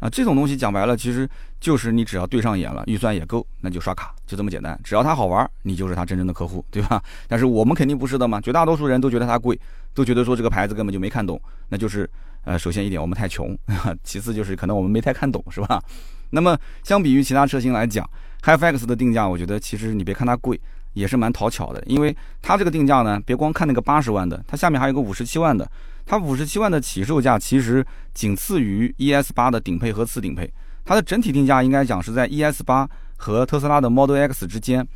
[0.00, 0.10] 啊。
[0.10, 1.26] 这种东西讲白了，其实
[1.58, 4.78] 就是你只要对上眼了，预算也够，那就刷卡，就这么简单。
[4.84, 7.02] 只要它好玩，你就是它真正的客户，对吧？
[7.26, 9.58] 但是我们肯定不是的嘛，绝大多数人都觉得它贵，
[9.94, 12.06] 都觉得说这个牌子根本就没看懂，那就是
[12.44, 13.56] 呃，首先一点我们太穷，
[14.04, 15.82] 其次就是可能我们没太看懂，是吧？
[16.30, 18.08] 那么相比于其他车型来讲
[18.42, 20.60] ，HiFX 的定价，我觉得其实你别看它贵，
[20.92, 25.68] 也是蛮讨巧的，因为它这个定价呢，别光看那个八十万的，它下面还有个五十七万的，
[26.04, 27.84] 它五十七万的起售价其实
[28.14, 30.52] 仅次于 ES 八的顶配和次顶配，
[30.84, 34.86] 它的整体定价应该讲是在 ES 八和特斯拉的 Model X 之间。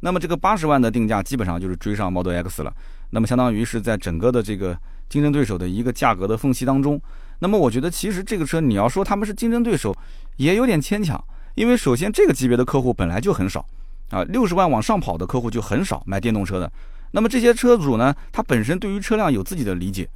[0.00, 2.72] 那么这个八十万的定价基本上就是追上 Model X 了，
[3.10, 7.00] 那么相当于是在整个的这个竞争对手的一个价格的缝隙当中。
[7.40, 9.94] 那么我觉得其实这个车你要说他们是竞争对手，
[10.36, 11.22] 也有点牵强，
[11.54, 13.64] 因为首先这个级别的客户本来就很少
[14.10, 16.70] 啊，六十万往上跑的客户就很少买电动车的。
[17.12, 20.08] 那么这些车主呢，他本身对于车辆有自己的理解，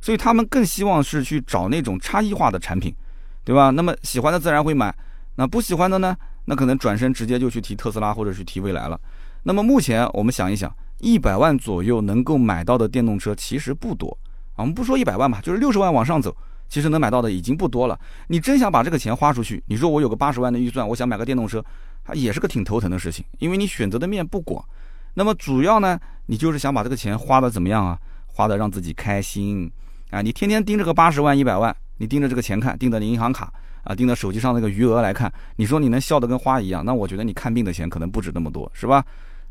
[0.00, 2.94] 所以他们更希望是去找那种差异化的产品，
[3.44, 3.70] 对吧？
[3.70, 4.94] 那么喜欢的自然会买，
[5.36, 6.16] 那不喜欢的呢，
[6.46, 9.00] 那可能转身直接就去提特斯拉或者去提蔚来了。
[9.44, 14.08] 那么目前我们想一想，一百万左右能够买到的电动车其实不多
[14.54, 14.58] 啊。
[14.58, 16.36] 我们不说一百万吧，就是六十万往上走，
[16.70, 18.00] 其实能买到的已经不多了。
[18.28, 21.62] 你真想把这个钱花出去，你说我有个八十万的预算，我想买个电动车，
[22.02, 24.64] 它也是个挺头疼的事情，因为你选择的面不广。
[25.12, 27.98] 那么主要呢，你就是想把这个钱花的怎么样啊？
[28.26, 29.70] 花的让自己开心
[30.10, 30.22] 啊！
[30.22, 33.52] 你天天盯着个八十万、一百万，你盯着这个钱看，盯着你银行卡。
[33.82, 39.02] 啊，盯着手机上那个余额来看，你说你能笑得跟花一样，那我觉得你看病的钱可能不止那么多，是吧？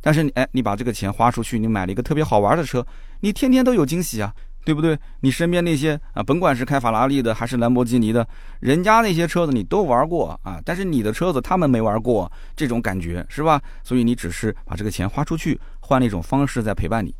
[0.01, 2.85] 但是你哎，你把这个钱花出去，你买了一个特别好玩的车，
[3.21, 4.31] 你天天都有惊喜啊，
[4.69, 4.95] 对不对？
[5.21, 8.27] 你身边那些啊，甭管是开法拉利的还是兰博基尼的，
[8.59, 13.59] 人家那些车子你都玩过啊，但是你的车子他们没玩过，这种感觉是吧？
[13.83, 17.11] 所以你只是把这个钱花出去，换了一种方式在陪伴你。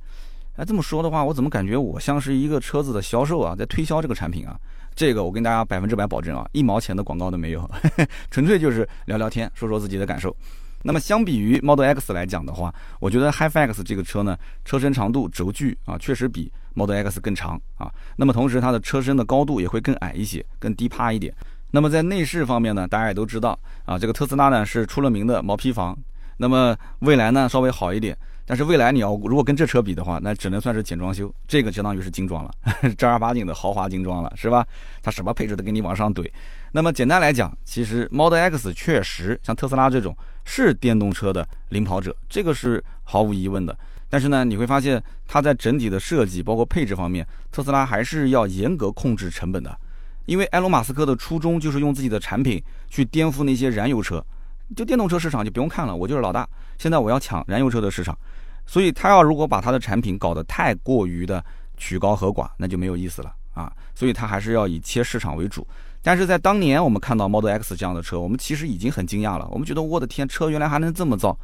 [0.58, 4.56] 哎，这么说的话，我怎么感觉我像是一个车子的销售啊，在推销这个产品啊？
[4.94, 7.68] 这个我跟大家百分之百保证啊，一毛钱的广告都没有，
[8.30, 10.36] 纯粹就是聊聊天，说说自己的感受。
[10.84, 17.92] 那么相比于 Model X 来讲的话，我觉得 HiFX 这个车呢，车身长度、轴距啊，确实比 Model X 更长啊。
[18.16, 21.34] 那么同时它的车身的高度也会更矮一些，更低趴一点。
[21.72, 25.98] 那么在内饰方面呢，大家也都知道啊，这个特斯拉呢是出了名的毛坯房，
[26.38, 28.18] 那么未来呢稍微好一点。
[28.50, 32.52] 但是未来你要如果跟这车比的话，那只能算是简装修，这个相当于是精装了，
[32.98, 34.66] 正儿八经的豪华精装了，是吧？
[35.04, 36.28] 它什么配置都给你往上怼。
[36.72, 43.78] 那么简单来讲，其实 Model X 确实像特斯拉这种是电动车的领跑者，这个是毫无疑问的。
[44.10, 49.78] 但是呢，你会发现它在整体的设计包括配置方面，特斯拉还是要严格控制成本的，
[50.26, 52.60] 因为埃隆·马斯克的初衷就是用自己的产品
[52.90, 54.26] 去颠覆那些燃油车，
[54.76, 58.18] 就电动车市场就不用看了，我就是老大，现在我要抢燃油车的市场。
[58.66, 61.44] 所以他要如果把他的产品搞得太过于的
[61.76, 63.74] 曲高和寡，那就没有意思了啊！
[63.96, 65.66] 所以他还是要以切市场为主。
[66.04, 69.48] 但是在当年我们看到 Model X 这样的车，我们其实已经很惊讶了。
[69.50, 71.36] 我们觉得我的天，车原来还能这么造。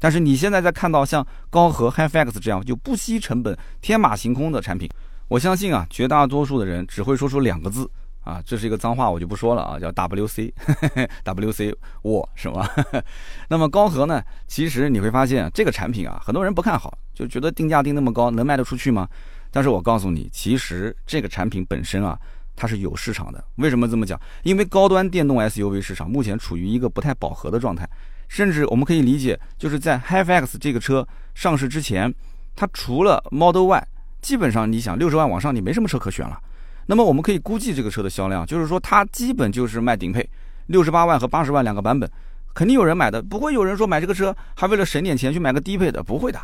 [0.00, 4.90] 但是你现在在看到像高和 HiFX 这样就不惜成本、天马行空的产品，
[5.28, 7.88] 我相信啊，绝大多数的人只会说出两个字。
[8.22, 12.68] 啊，这是一个脏话，我就不说了啊，叫 WC，WC 我是吧？
[13.48, 14.22] 那么高和呢？
[14.46, 19.08] 其实你会发现这个产品啊，很多人不看好，就觉得定价定那么高，能卖得出去吗？
[19.50, 22.18] 但是我告诉你，其实这个产品本身啊，
[22.54, 23.42] 它是有市场的。
[23.56, 24.18] 为什么这么讲？
[24.44, 27.88] 因为高端电动 SUV 市场目前处于一个不太饱和的状态，
[28.28, 32.14] 甚至我们可以理解，就是在 HiFX 这个车上市之前，
[32.54, 33.88] 它除了 Model Y，
[34.20, 36.40] 基本上你想六十万往上，你没什么车可选了。
[36.86, 40.28] 那么我们可以估计这个车的销量，就是说它基本就是卖顶配，
[40.66, 42.10] 六十八万和八十万两个版本，
[42.54, 46.40] 肯定有人买的，不会有人说买这个车还为了省点钱去买个低配的，不会的。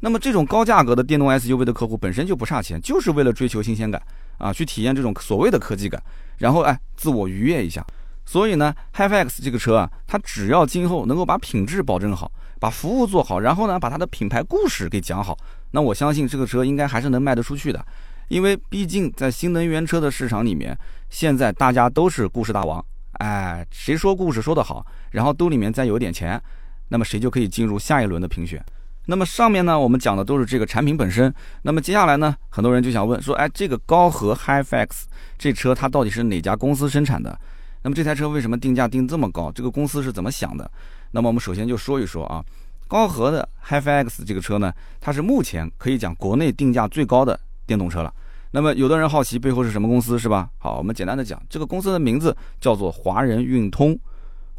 [0.00, 4.00] 那么这种高价格的电动 SUV 的客户本身就不差钱，就是为了追求新鲜感
[4.36, 6.00] 啊，去体验这种所谓的科技感，
[6.36, 7.84] 然后哎自我愉悦一下。
[8.24, 15.34] 所以呢，HiFX 这个车啊，它只要今后能够把品质保证好，把服务做好，然后呢把它的品牌故事给讲好，
[15.70, 17.82] 那我相信这个车应该还是能卖得出去的。
[18.28, 20.78] 因为毕竟在新能源车的市场里面，
[21.10, 26.40] 现在大家都是故事大王，哎，谁说故事说得好，然后兜里面再有点钱，
[26.88, 28.64] 那么谁就可以进入下一轮的评选。
[29.06, 31.32] 那么上面呢，我们讲的都是这个产品本身。
[31.62, 35.04] 那么接下来呢，很多人就想问说，哎，这个高和 HiFX
[35.38, 37.38] 这车它到底是哪家公司生产的？
[37.82, 39.50] 那么这台车为什么定价定这么高？
[39.50, 40.70] 这个公司是怎么想的？
[41.12, 42.44] 那么我们首先就说一说啊，
[42.86, 47.40] 高和的 HiFX 这个车呢，它是目前可以讲国内定价最高的。
[47.68, 48.12] 电动车了，
[48.52, 50.48] 那么有的人好奇背后是什么公司是吧？
[50.56, 53.96] 好，我们简单的讲，这个公司的名字叫做华人运通。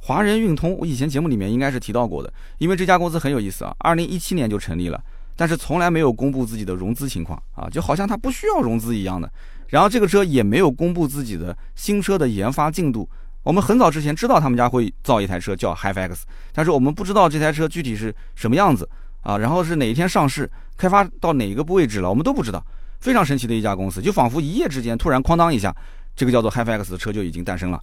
[0.01, 5.03] 华人运通，我以前节目里面应该是提到过的，因为这家公司很有意思啊，二零一七年就成立了，
[5.35, 9.29] 但是从来没有公布自己的融资情况啊，就好像它不需要融资一样的。
[9.69, 13.09] 然后这个车也没有公布自己的新车的研发进度。
[13.41, 16.21] 我们很早之前知道他们家会造一台车叫 HiFX，
[16.53, 18.87] 但是我们不知道这台车具体是什么样子
[19.21, 22.63] 啊，然后是哪一天上市，开发到哪一个位置了，我们都不知道。
[22.99, 25.75] 非常神奇的一家公司，就仿佛一夜之间突然哐当一下，
[26.15, 27.81] 这个叫做 HiFi X 的车就已经诞生了。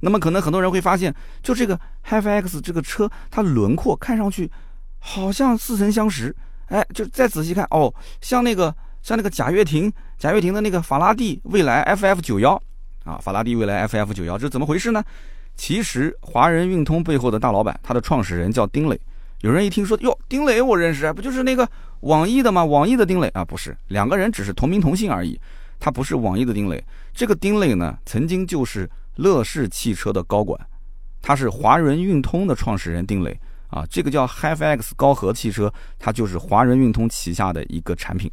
[0.00, 4.50] 那么可能很多人会发现，就这个 HiFi X 这个车，它轮廓看上去
[4.98, 6.34] 好像似曾相识。
[6.66, 12.60] 哎，就再仔细看哦，像那个像那个贾跃亭，贾跃亭的那个法拉第未来 FF 九幺
[13.04, 15.04] 啊，法拉第未来 FF 九幺，这怎么回事呢？
[15.56, 18.98] 其实华人运通背后的大老板，他的创始人叫丁磊。
[19.44, 21.68] 有人一听说哟，丁磊我认识，不就是那个
[22.00, 22.64] 网易的吗？
[22.64, 25.38] 网易的丁磊啊，不是，两个人只是同名同姓而已。
[25.78, 30.58] 他不是网易的丁磊，这个丁磊呢，曾经就是乐视汽车的高管，
[31.20, 33.84] 他是华人运通的创始人丁磊啊。
[33.90, 38.30] 这个叫 HiFX 高和汽车，它就是华人运通旗下的一个产品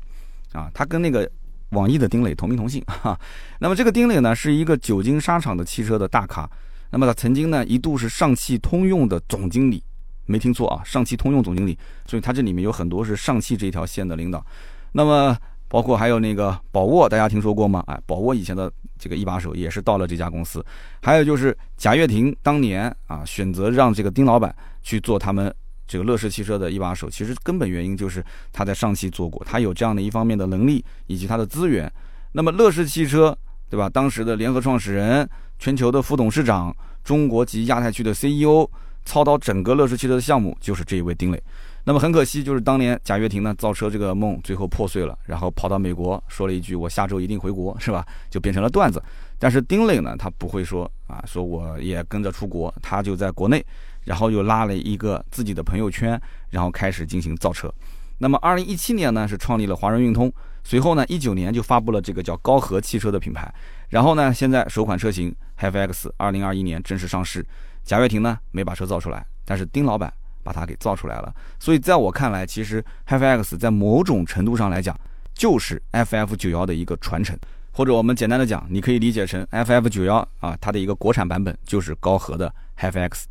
[0.53, 0.71] 啊。
[0.73, 1.29] 他跟那个
[1.71, 3.19] 网易的丁磊同名同姓 哈。
[3.59, 6.49] 那么这个丁磊呢，是一个久经沙场的汽车的大咖。
[6.89, 9.83] 那么他曾经呢，一度是上汽通用的总经理。
[10.25, 14.45] 没听错啊，上汽通用总经理，所以他这里面有很多是上汽这条线的领导。
[14.93, 15.35] 那么
[15.67, 17.83] 包括还有那个宝沃，大家听说过吗？
[17.87, 20.63] 哎，宝沃以前的这个一把手也是到了这家公司。
[21.01, 25.53] 还有就是贾跃亭当年啊，选择让这个丁老板去做他们
[25.87, 31.91] 这个乐视汽车的一把手，其实根本原因就是他在上汽做过，他有这样的一方面的能力以及他的资源。
[32.33, 33.37] 那么乐视汽车，
[33.69, 33.89] 对吧？
[33.89, 38.69] 当时的联合创始人、全球的副董事长、中国及亚太区的 CEO。
[39.05, 41.41] 操刀整个乐视汽车的项目就是这一位丁磊，
[41.83, 48.05] 那么很可惜，就是当年贾跃亭呢造车这个梦最后破碎了，然后跑到美国说了一句“我下周一定回国”，是吧？
[48.29, 49.01] 就变成了段子。
[49.39, 53.65] 但是丁磊呢，他不会说啊，说我也跟着出国，他就在国内，
[54.05, 57.73] 然后又拉了一个自己的朋友圈，然后开始进行造车。
[58.19, 60.31] 那么二零一七年呢是创立了华人运通，
[60.63, 63.51] 随后呢一九年就发布了这个叫高和汽车的品牌，
[63.91, 67.45] 然后呢现在首款车型 HiFX 二零二一年正式上市。
[67.83, 71.33] 贾跃亭呢没把车造出来，但是丁老板把它给造出来了。
[71.59, 74.95] 所以在我看来，其实 HiFX 在某种程度上来讲，
[75.33, 77.35] 就是 FF 九幺的一个传承，
[77.71, 83.23] 或者我们简单的讲，你可以理解成 FF 九幺啊，它的一个国产版本就是高和的 HiFX。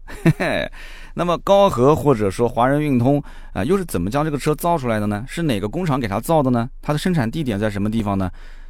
[1.15, 5.25] 那么高和或者说华人运通啊，又是怎么将这个车造出来的呢？
[5.29, 6.69] 是哪个工厂给它造的呢？
[6.83, 8.29] 它的生产地点在什么地方呢？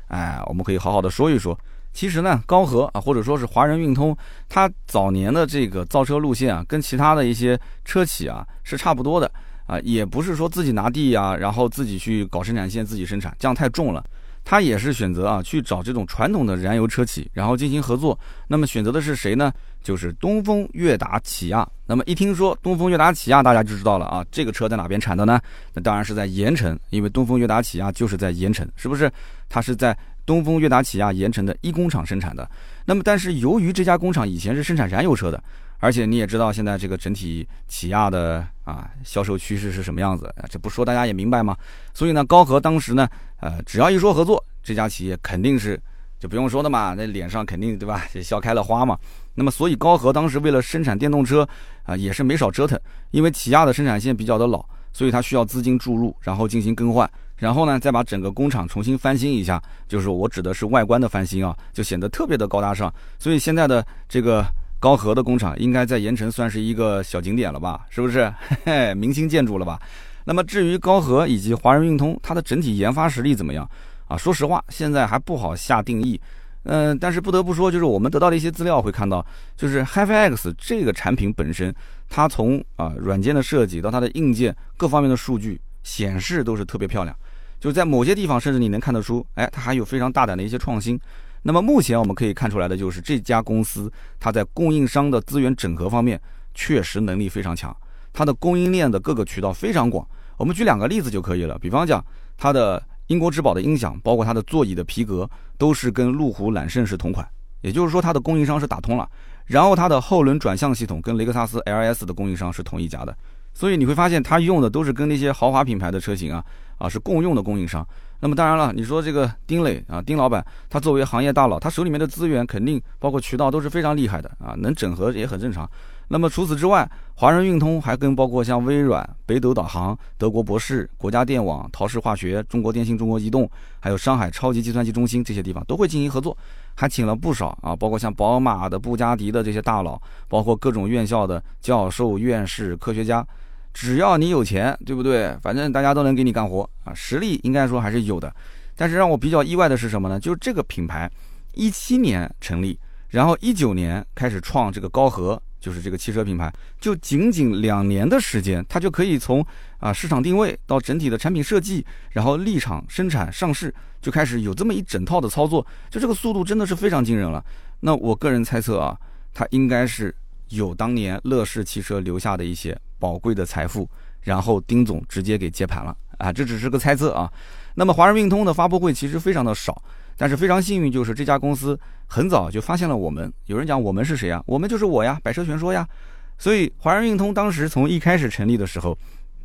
[0.08, 1.58] 哎，我们可以好好的说一说。
[1.92, 4.16] 其实呢，高和啊，或者说是华人运通，
[4.48, 9.30] 它早年的这个造车路线啊，跟其他的一些车企啊是差不多的
[9.66, 14.04] 啊，也不是说自己拿地呀，然后自己去搞生产线自己生产，这样太重了。
[14.42, 18.18] 他也是选择啊去找这种传统的燃油车企，然后进行合作。
[18.48, 19.52] 那么选择的是谁呢？
[19.82, 21.66] 就是东风悦达起亚。
[21.86, 25.38] 那么一听说东风悦达起亚，大家就知道了啊，这个车在哪边产的呢？
[25.74, 29.12] 那当然是在盐城，因为东风悦达起亚就是在盐城，是不是？
[29.48, 29.96] 它是在。
[30.26, 32.48] 东风悦达起亚盐城的一工厂生产的，
[32.84, 35.42] 那么但是由于这家工厂以前是生产燃油车的，
[35.78, 41.56] 而且你也知道现在这个整体起亚的啊销售趋势是什么样子，这不说大家也明白吗？
[41.94, 43.08] 所以呢，高和当时呢，
[43.40, 45.80] 呃，只要一说合作，这家企业肯定是
[46.18, 48.98] 就不用说的嘛，那脸上肯定对吧，笑开了花嘛。
[49.34, 51.48] 那么所以高和当时为了生产电动车
[51.84, 52.78] 啊，也是没少折腾，
[53.10, 57.10] 因为起亚的生产线比较的老，所以它需要资金注入，然后进行更换。
[57.40, 62.92] 然后呢，再把整个工厂重新翻新一下，就是我指的是外观的翻新啊，就显得特别的高大上。
[63.18, 64.44] 所以现在的这个
[64.78, 67.86] 高和的工厂，应该在盐城算是一个小景点了吧？
[67.88, 68.32] 是不是？
[68.46, 69.80] 嘿嘿，明星建筑了吧？
[70.26, 73.68] 那么至于高和以及华人运通，它的整体研发实力怎么样
[74.06, 74.18] 啊？
[74.18, 76.20] 说实话，现在还不好下定义。
[76.64, 79.24] 嗯，但是不得不说，就是我们得到的一些资料会看到，
[79.56, 81.74] 就是 HiFi X 这个产品本身，
[82.06, 87.16] 它从啊软件的设计到它的硬件各方面的数据显示都是特别漂亮。
[87.60, 90.98] 就在某些地方，甚至你能看得出，哎，它还有非常大胆的一些创新。
[91.42, 96.20] 那么目前我们可以看出来的就是，这家公司它在供应商的资源整合方面
[96.54, 97.74] 确实能力非常强，
[98.12, 100.06] 它的供应链的各个渠道非常广。
[100.36, 102.04] 我们举两个例子就可以了，比方讲，
[102.36, 107.26] 它的英国之宝的音响，包括它的座椅的皮革，都是跟路虎揽胜是同款，
[107.60, 109.08] 也就是说它的供应商是打通了。
[109.46, 113.16] 然后它的后轮转向系统跟雷克萨斯 LS 的供应商是同一家的。
[113.52, 116.44] 所以你会发现，它用的都是跟那些豪华品牌的车型啊
[116.80, 117.86] 啊是共用的供应商。
[118.22, 125.66] 那么当然了，你说这个丁磊啊，丁老板，他作为行业大佬，他手里面的资源肯定包括渠道都是非常厉害的啊，能整合也很正常。
[126.08, 136.36] 那么除此之外，华人运通还跟包括像微软、北斗导航、德国博士、国家电网、陶氏化学、中国电信、中国移动，还有上海超级计算机中心这些地方都会进行合作，
[136.74, 143.26] 还请了不少啊，包括像宝马的、布加迪的这些大佬，包括各种院校的教授、院士、科学家。
[143.72, 145.36] 只要你有钱，对不对？
[145.42, 148.34] 反正大家都能给你干活啊，实力应该说还是有的。
[148.76, 150.18] 但是让我比较意外的是什么呢？
[150.18, 151.10] 就是这个品牌，
[151.52, 159.44] 一七年成立，然后一九年开始创这个高和，就是这个汽车品牌，就仅仅两年的时间，它就可以从
[159.78, 167.44] 啊市场定位到整体的产品设计，然后立场、生产、上市，就开始有这么一整套的操作，就这个速度真的是非常惊人了。
[167.80, 168.98] 那我个人猜测啊，
[169.34, 170.14] 它应该是
[170.48, 173.88] 有当年乐视汽车留下的一些宝贵的财富，
[174.20, 177.28] 然后丁总直接给接盘了啊，这只是个猜测啊。
[177.74, 179.82] 那么华人运通的发布会其实非常的少。
[180.16, 183.32] 但是非常幸运，就是这家公司很早就发现了我们。
[183.46, 184.42] 有人讲我们是谁啊？
[184.44, 185.88] 我们就是我呀，百车全说呀。
[186.36, 188.94] 所以华人运通当时从一开始成立的时候，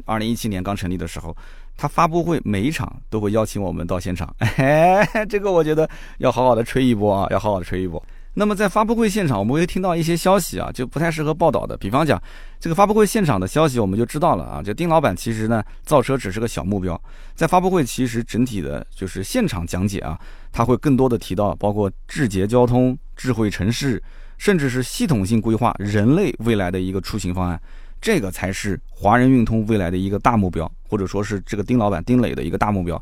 [0.04, 1.34] 二零一七年刚成立的时候，
[1.78, 4.36] 他发布会每一场都会邀请我们到现场。
[4.40, 8.04] 哎， 这个我觉得要好好的吹一波啊，要好好的吹一波。
[8.38, 11.78] 那么在发布会现场，我们会听到一些消息啊，就不太适合报道的。
[11.78, 12.22] 比方讲，
[12.60, 14.62] 这个发布会现场的消息，我们就知道了啊。
[14.62, 17.02] 就丁老板其实呢，造车只是个小目标，
[17.34, 20.20] 在发布会其实整体的就是现场讲解啊，
[20.52, 24.04] 他会更多的提到包括智捷交通、智慧城市，
[24.38, 27.58] 甚至是系统性规划人类未来的一个出行方案，
[28.02, 33.02] 这个才是华人运通未来的一个大目标，或者说是这个丁老板丁磊的一个大目标。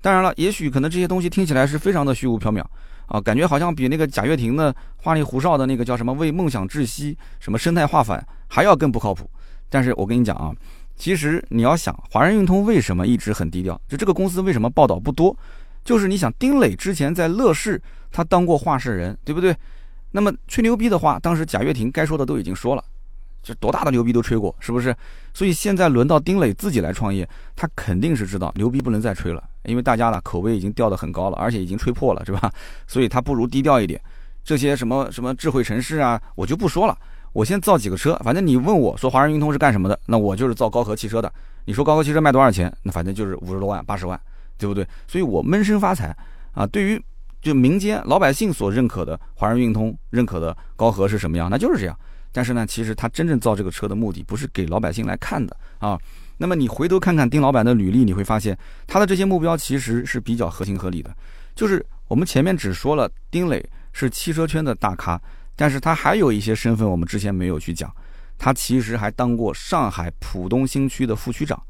[0.00, 2.60] 当然了，也许可能这些东西听起来是非常的虚无缥缈。
[3.06, 9.28] 啊，感觉好像比那个贾跃亭的花里胡哨的那个叫什么为梦想窒息，什么生态化反还要更不靠谱。
[9.68, 10.54] 但是我跟你讲啊，
[10.96, 15.36] 其实你要想华人运通为什么一直很低调，就这个公司为什么报道不多，
[15.84, 17.80] 就是你想丁磊之前在乐视
[18.10, 19.56] 他当过话事人，对不对？
[20.12, 22.84] 那么吹牛逼的话，当时贾跃亭该说的都已经说了。
[23.42, 24.96] 就多大的牛逼都吹过，是不是？
[25.34, 32.52] 所以现在轮到丁磊自己来创业，他肯定是知道牛逼不能再吹了，因为大家呢口碑已经掉得很高了，而且已经吹破了，是吧？
[32.86, 34.00] 所以他不如低调一点。
[34.44, 36.96] 这些什么什么智慧城市啊，我就不说了。
[37.32, 41.32] 我先造几个车，反正你问我说华人运通是干什么的，那我就是造高和汽车的。
[41.64, 42.72] 你说高和汽车卖多少钱？
[42.82, 44.20] 那反正就是五十多万、八十万，
[44.58, 44.86] 对不对？
[45.08, 46.16] 所以我闷声发财
[46.52, 46.66] 啊。
[46.66, 47.02] 对于
[47.40, 51.48] 就民间老百姓所认可的华人运通认可的高和是什么样？
[51.50, 51.98] 那就是这样。
[52.30, 55.98] 但是呢，其实他真正造这个车的目的不是给老百姓来看的啊。
[56.38, 58.56] 那么你回头看看丁老板的履历，你会发现
[58.86, 61.14] 他的这些目标其实是比较合情合理的。
[61.54, 65.20] 就是我们前面只说了丁磊是汽车圈的大咖，
[65.54, 67.92] 但是他还有一些身份我们之前没有去讲。
[68.36, 71.62] 他其实还当过上海浦东新区的副区长，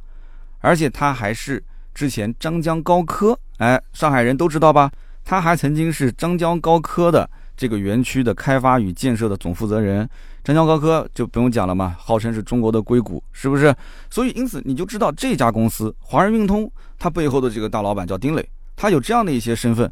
[0.60, 1.62] 而且他还是
[1.94, 4.90] 之前张江高科，哎，上海人都知道吧？
[5.22, 10.08] 他还曾经是张江高科的这个园区的开发与建设的总负责人。
[10.42, 13.74] 张江高科就不用讲了嘛，号称是中国的硅谷，是不是？
[14.10, 18.46] 所以因此你就知道这家公司华人运通，它背后的这个大老板叫丁磊，
[18.76, 19.90] 他有这样的一些身份。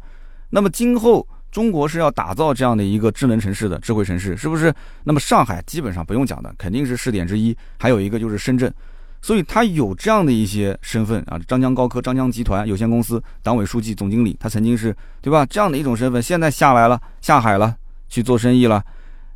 [0.50, 4.70] 那么今后中国是要打造这样的一个智能城市的智慧城市，是不是？
[5.04, 8.70] 那么上海基本上不用讲的，肯定是试点之一，还有一个就是深圳，
[9.22, 11.38] 所以他有这样的一些身份啊。
[11.48, 15.46] 张江高科张江集团有限公司党委书记、总经理，他曾经是对吧？
[15.46, 17.74] 这样的一种身份，现在下来了，下海了，
[18.08, 18.84] 去做生意了。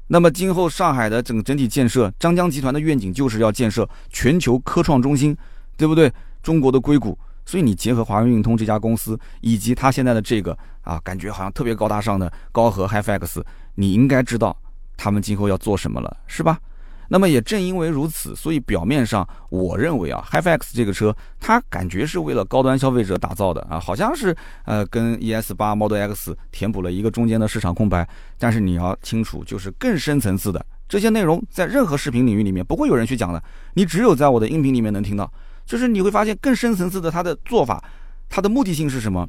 [0.09, 5.37] 那么今后上海的整整体建设，张江集团的愿景就是要建设全球科创中心，
[5.77, 6.13] 对不对？
[6.43, 7.17] 中国的硅谷。
[7.49, 13.41] 所以你结合华润运通这家公司，以及他现在的这个啊，感觉好像特别高大上的高和 HiFX，
[13.77, 14.57] 你应该知道
[14.97, 16.59] 他们今后要做什么了，是吧？
[17.09, 28.09] 那么也正因为如此，所以表面上我认为啊，HiFX 这个车它感觉是为了高端消费者打造的啊，好像是呃跟 ES 八 Model X 填补了一个中间的市场空白。
[28.39, 33.43] 但是你要清楚，就是更深层次的这些内容，在任何视频领域里面不会有人去讲的，
[33.75, 35.31] 你只有在我的音频里面能听到。
[35.65, 37.83] 就是你会发现更深层次的它的做法，
[38.29, 39.29] 它的目的性是什么？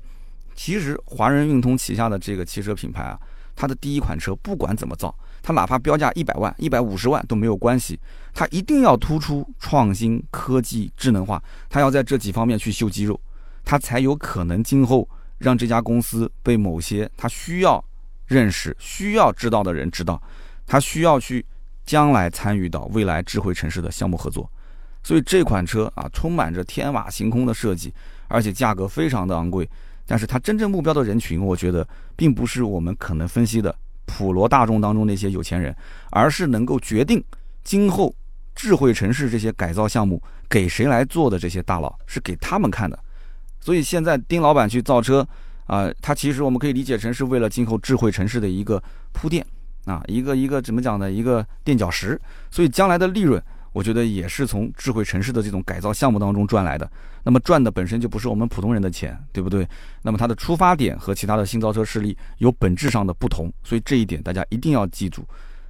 [0.56, 3.20] 其实华人运通旗下的这个汽车品牌啊，
[3.56, 5.14] 它的第一款车不管怎么造。
[5.48, 7.98] 它哪怕标价一百万、一百五十万都没有关系，
[8.34, 13.18] 它一定要突出创新、科技、智能化，它要在这几方面去秀肌肉，
[13.64, 17.82] 它才有可能今后让这家公司被某些他需要
[18.26, 20.22] 认识、需要知道的人知道，
[20.66, 21.46] 他需要去
[21.86, 24.52] 将来参与到未来智慧城市的项目合作。
[25.02, 27.94] 所以这款车啊，充满着天马行空的设计，
[28.28, 29.70] 而且价格非常的昂贵，
[30.06, 31.88] 但是它真正目标的人群，我觉得
[32.18, 33.74] 并不是我们可能分析的。
[34.08, 35.76] 普罗大众当中那些有钱人，
[36.10, 37.24] 而是能够决定
[37.64, 38.16] 今后
[38.56, 42.98] 智慧城市这些改造项目给谁来做的这些大佬，是给他们看的。
[43.60, 45.28] 所以现在丁老板去造车
[45.66, 48.82] 啊，他其实我们可以理解成是为了今后智慧城市的一个
[49.12, 49.46] 铺垫
[49.86, 51.12] 啊，一个一个怎么讲呢？
[51.12, 52.20] 一个垫脚石。
[52.50, 53.40] 所以将来的利润。
[53.74, 56.90] 我觉得也是从智慧城市的这种改造项目当中赚来的，
[57.24, 59.68] 那么赚的本身就不是我们普通人的钱，对不对？
[60.02, 65.24] 那么它的出发点和其他的新造车势力有本质上的不同，所以这一点大家一定要记住。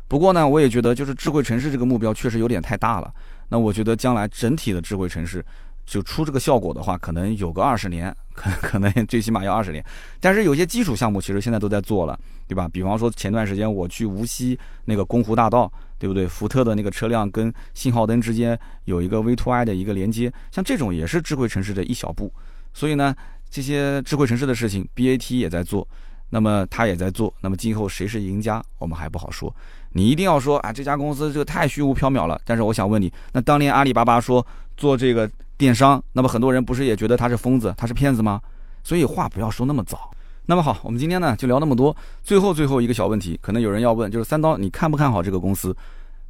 [0.07, 3.13] 不过呢，我也觉得就是智慧城市这个目标确实有点太大了。
[3.49, 5.43] 那我觉得将来整体的智慧城市
[5.87, 9.83] 就出这个效果的话，可能有个二十年，可 可能最起码要二十年。
[10.19, 12.67] 但是有些基础项目其实现在都在做了，对吧？
[12.67, 16.27] 比方说前段时间我去无锡那个宫湖大道，对不对？
[16.27, 22.31] 福特的那个车辆跟信号灯之间有一个 V2I 的一个连接，像这种也是智慧城市的一小步。
[22.73, 23.15] 所以呢，
[23.49, 25.87] 这些智慧城市的事情，BAT 也在做，
[26.29, 29.55] 那么他也在做，那么今后谁是赢家，我们还不好说。
[29.93, 32.39] 你一定要说啊，这家公司这个太虚无缥缈了。
[32.43, 35.27] 但是我想问你，那当年阿里巴巴说做这个
[35.57, 38.39] 电商，那么很多人不是也觉得他是疯子，他是骗子吗？
[38.83, 40.11] 所以话不要说那么早。
[40.45, 41.95] 那么好，我们今天呢就聊那么多。
[42.23, 45.75] 最后最后一个小问题，可能有人要问，就是三刀，你看不看好这个公司？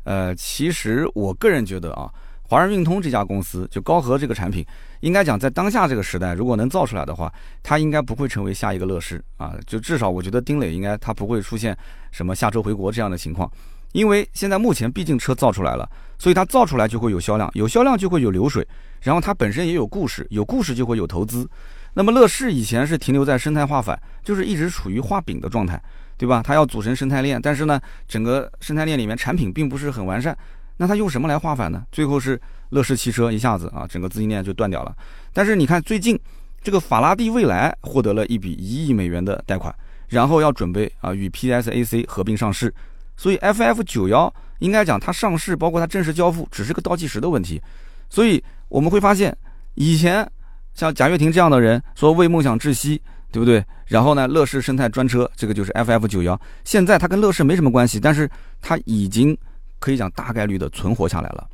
[0.05, 2.09] 呃，其实我个人觉得啊。
[2.49, 4.65] 华润运通这家公司，就高和这个产品，
[5.01, 7.29] 应该讲在当下这个时代，如果能造出来的话，
[7.61, 9.53] 它应该不会成为下一个乐视啊。
[9.65, 11.77] 就至少我觉得丁磊应该他不会出现
[12.09, 13.51] 什么下周回国这样的情况，
[13.91, 18.67] 因为现在目前毕竟车造出来了，所以它造出来就会有销量，有销量就会有流水，
[19.01, 21.49] 然后它本身也有故事，有故事就会有投资。
[21.93, 25.81] 那么乐视以前是停留在生态化反，就是一直处于画饼的状态，
[26.15, 26.43] 对吧？
[26.45, 30.37] 它要组成生态链，但是呢，整个生态链里面产品并不是很完善。
[30.77, 31.83] 那它用什么来画反呢？
[31.91, 34.95] 最后是乐视汽车一下子啊，整个资金链就断掉了。
[35.33, 36.19] 但是你看最近
[36.61, 39.73] 这个法拉第未来获得了一笔一亿美元的贷款，
[40.07, 42.71] 然后要准备啊与 PSAC 合并上市，
[43.17, 47.61] 所以 FF 九幺应该讲它上市，包括它正式交付，只是个倒计时的问题。
[48.09, 49.35] 所以我们会发现，
[49.73, 50.25] 以前
[50.73, 53.01] 像贾跃亭这样的人说为梦想窒息，
[53.31, 53.61] 对不对？
[53.87, 58.29] 然后呢，乐视生态专车这个就是 FF 九幺，现在它跟乐视没什么关系，但是
[58.61, 59.37] 它已经。
[59.79, 61.47] 可以讲大概率的存活下来了，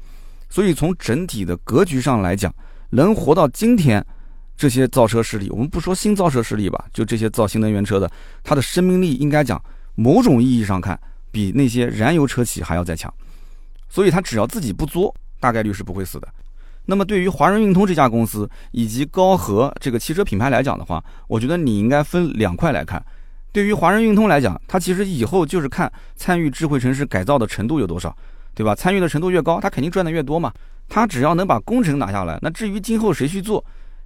[0.50, 2.56] 所以从整体的格局上来讲，
[2.90, 4.02] 能活到今天，
[4.56, 8.10] 这些造车势力，我们不说新造车势力吧，就这些造新能源车的，
[8.42, 9.62] 它的生命力应该讲，
[9.96, 10.98] 某种意义上看，
[11.34, 13.14] 比那些燃油车企还要再强。
[13.90, 16.28] 所以他只要自己不作，大概率是不会死的。
[16.86, 23.04] 那么对于华润运通这家公司以及高和这个汽车品牌来讲的话，我觉得你应该分两块来看。
[23.52, 28.16] 对于华润运通来讲，它其实以后就是看参与智慧城市改造的程度有多少，
[28.56, 28.74] 对吧？
[28.74, 30.52] 参与的程度越高，它肯定赚的越多嘛。
[30.90, 33.64] 它只要能把工程拿下来，那至于今后谁去做，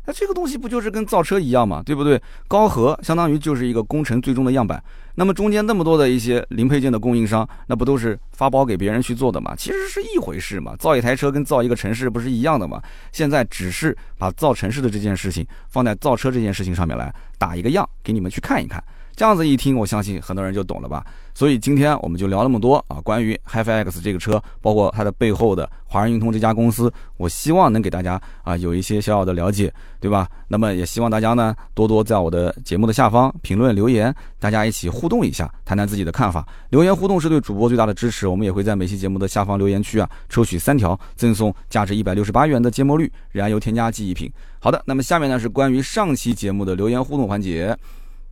[0.08, 2.20] 那这个东西不就是跟造车一样嘛，对不对？
[2.48, 4.82] 高和相当于就是一个工程最终的样板，
[5.16, 9.54] 那么中间那么多的一些零配件的供应商，那不都是发包给别人去做的嘛？
[9.58, 10.74] 其实是一回事嘛。
[10.78, 12.82] 造一台车跟造一个城市不是一样的嘛？
[13.12, 18.82] 现在只是把造城市的这件事情放在造车这件事情上面来打一个样，给你们去看一看。
[19.18, 21.04] 这样子一听，我相信很多人就懂了吧。
[21.34, 30.30] 所以今天我们就聊那么多啊，关于 HiFi X 这个车，包括它的背后的华润运通这家公司，我希望能给大家啊有一些小小的了解，对吧？
[30.48, 36.48] 那么也希望大家呢多多在我的节目的下方评论留言，大家一起互动一下，谈谈自己的看法。
[36.70, 44.32] 留言互动是对主播最大的支持，我们也会在每期节目的下方留言区啊抽取三条，赠送价值一百六十八元的芥末绿燃油添加剂一瓶。
[44.60, 47.76] 好的，那么下面呢是关于上期节目的留言互动环节。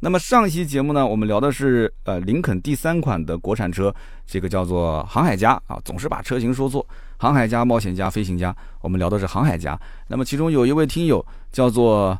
[0.02, 3.93] 那么上一期节目呢，我们聊的是呃林肯第三款的国产车，
[4.28, 6.86] 这个叫做航海家啊，总是把车型说错，
[7.18, 9.80] 航海家、冒险家、飞行家，我们聊的是航海家。
[10.08, 12.16] 那么其中有一位听友叫做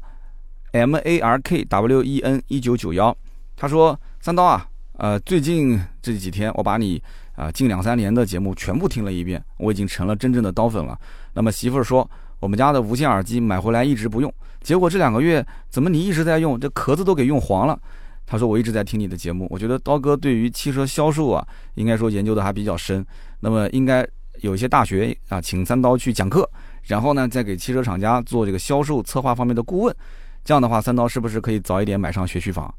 [0.72, 3.16] M A R K W E N 一九九幺，
[3.56, 4.68] 他说三刀啊，
[4.98, 7.00] 呃最近这几天我把你
[7.36, 10.98] 啊近两三年的节目全部听了一遍，我已经成了真正的刀粉了。
[11.34, 12.10] 那么媳妇儿说。
[12.46, 14.32] 我们家的无线耳机买回来一直不用，
[14.62, 17.76] 结果这两个月怎么你一直在用，这壳子都给用黄了。
[18.24, 21.44] 他说我一直在听你的节目，我觉得刀哥对于汽车销售啊，
[21.74, 23.04] 应该说研究的还比较深。
[23.40, 24.08] 那么应该
[24.42, 26.48] 有一些大学啊，请三刀去讲课，
[26.84, 29.96] 然后呢再给汽车厂家做这个销售策划方面的顾问。
[30.44, 32.72] 这样的话，三刀是不是可以早一点买上学区房？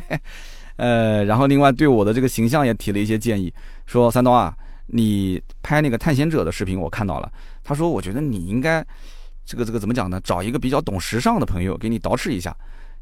[0.76, 3.50] 呃，然后另外对我的这个形象也提了一些建议，
[3.86, 4.54] 说三刀啊。
[4.92, 7.32] 你拍那个探险者的视频，我看到了。
[7.70, 8.84] 他说：“我觉得你应该，
[9.46, 10.20] 这个这个怎么讲呢？
[10.24, 12.52] 找一个比较懂时尚的朋友给你捯饬一下。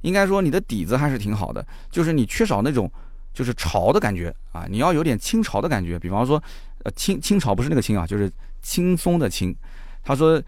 [0.03, 2.91] 应该说你的底子还是挺好的，就是你缺少那种
[3.33, 5.99] 就是潮的感觉啊，你要有点清朝的感觉。
[5.99, 6.37] 比方说，
[6.85, 9.57] 呃，清清朝不是那个清啊，就是轻松的轻。
[10.05, 10.39] 他说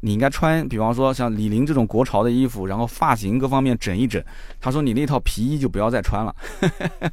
[0.00, 4.22] 你应该穿，比方说像李宁这种国潮的衣服，然后发型各方面整一整。
[4.60, 6.36] 他说你那套皮衣就不要再穿了。”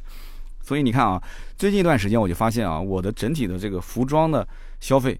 [0.60, 1.22] 所以你看啊，
[1.56, 4.46] 最近一段时间我就发现啊，我的整体的这个服装的
[4.80, 5.18] 消费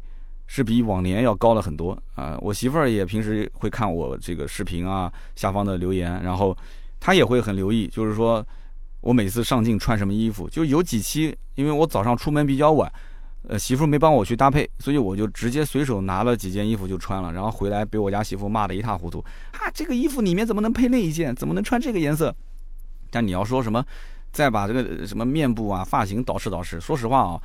[0.49, 2.37] 是比往年要高了很多啊。
[2.41, 6.57] 我媳妇儿也平时会看我这个视频啊，下方的留言，然后
[6.99, 8.45] 她也会很留意，就是说
[9.01, 10.49] 我每次上镜穿什么衣服。
[10.49, 12.93] 就有几期，因为我早上出门比较晚，
[13.47, 19.71] 呃，媳妇没帮我去搭配，所以我就直接随手拿了几件衣服就穿了，然后回来被我家媳妇骂得一塌糊涂啊！
[19.73, 21.33] 这个衣服里面怎么能配那一件？
[21.37, 22.35] 怎么能穿这个颜色？
[23.11, 23.85] 但你要说什么？
[24.31, 26.79] 再把这个什么面部啊、发型捯饬捯饬。
[26.79, 27.41] 说实话啊，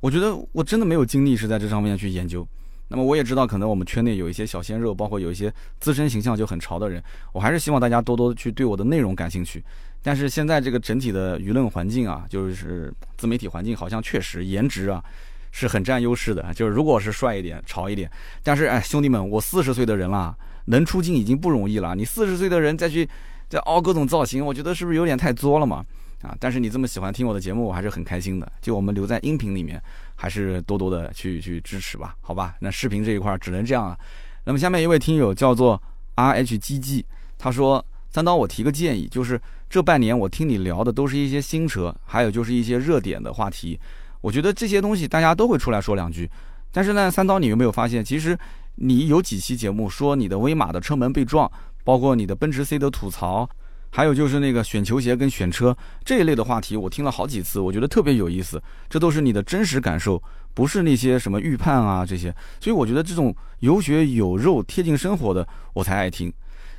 [0.00, 2.46] 我觉得我真的没有精力是在这上面去研究。
[2.90, 9.62] 那么我也知道，可能我们圈内有一些小鲜肉，包括有一些自身形象就很潮的人，我还是希望大家多多去对我的内容感兴趣。
[10.02, 15.04] 但是现在这个整体的舆论环境啊，就是自媒体环境，好像确实颜值啊
[15.50, 16.54] 是很占优势的。
[16.54, 18.10] 就是如果是帅一点、潮一点，
[18.42, 20.34] 但是哎，兄弟们，我四十岁的人了，
[20.66, 21.94] 能出镜已经不容易了。
[21.94, 23.06] 你四十岁的人再去
[23.50, 25.84] 再凹各种造型，我觉得是不是有点太作了嘛？
[26.22, 26.36] 啊！
[26.40, 28.52] 但是你这么喜欢听我的节目，我还是很开心的。
[28.60, 29.80] 就我们留在音频里面，
[30.16, 32.56] 还是多多的去去支持吧，好吧？
[32.60, 33.98] 那视频这一块只能这样了。
[34.44, 35.80] 那么下面一位听友叫做
[36.16, 37.06] R H G G，
[37.38, 39.40] 他说：“三刀，我提个建议，就是
[39.70, 43.78] 这半年我听你聊的都是一些新车，还有就是一些热点的话题。
[44.20, 46.28] 我觉得这些东西大家都会出来说两句。
[46.72, 48.36] 但是呢，三刀，你有没有发现，其实
[48.74, 51.50] 你有几期节目说你的威马的车门被撞，
[51.84, 53.48] 包括你的奔驰 C 的吐槽。”
[53.90, 58.62] 还有就是那个选球鞋跟选车这一类的话题，我听了好几次，我觉得特别有意思。
[58.88, 60.22] 这都是你的真实感受，
[60.54, 62.34] 不是那些什么预判啊这些。
[62.60, 66.32] 所以我觉得这种有血有肉、贴近生活的，我才爱听。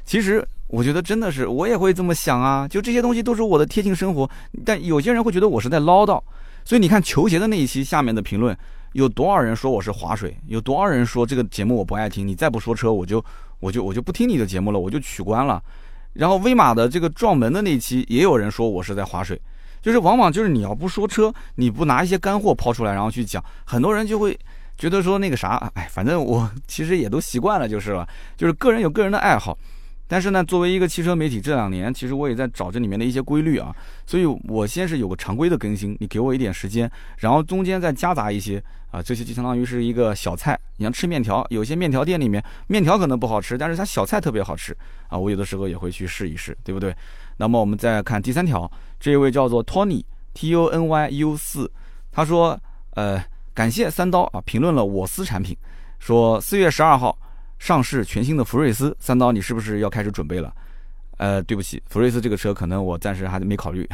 [0.05, 2.67] 其实我觉得真的是，我也会这么想啊。
[2.67, 4.29] 就这些东西都是我的贴近生活，
[4.63, 6.21] 但有些人会觉得我是在唠叨。
[6.63, 8.55] 所以你看球鞋的那一期下面的评论，
[8.93, 10.37] 有多少人说我是划水？
[10.47, 12.27] 有多少人说这个节目我不爱听？
[12.27, 13.23] 你再不说车，我就
[13.59, 15.61] 我就我就不听你的节目了，我就取关了。
[16.13, 19.39] 然后威马的这个撞门的那期，也有人说我是在划水，
[19.81, 24.37] 就是往往就是你要不说车，你不拿一些干货抛出来，然后去讲，很多人就会
[24.77, 29.57] 觉得说那个啥，哎，反正我其实也都习惯了就是了，就是个人有个人的爱好。
[30.11, 33.73] 但是呢，作为一个汽车媒体，这两年其实我也在找这里面的一些规律啊，
[34.07, 36.89] 所以我先是有个常规的更新，你给我一点时间，
[37.19, 40.59] 然后中间再夹杂一些啊，这些就相当于是一个小菜。
[40.77, 44.75] 你像吃面条，有些面条店里面面条可能不好吃，但是它小菜特别好吃
[45.09, 46.91] 啊，我有的时候也会去试一试，对不对？
[47.37, 50.03] 那么我们再看第三条，这位叫做 Tony
[50.33, 51.71] T O N Y U 四，
[52.11, 52.59] 他说，
[52.95, 55.55] 呃，感谢三刀啊，评论了我司产品，
[55.99, 57.15] 说四月十二号。
[57.59, 60.51] 上市全新的福睿斯三刀，你是不是要开始准备了？
[61.17, 63.85] 呃，对不起，福睿斯这个车可能我暂时还没考虑。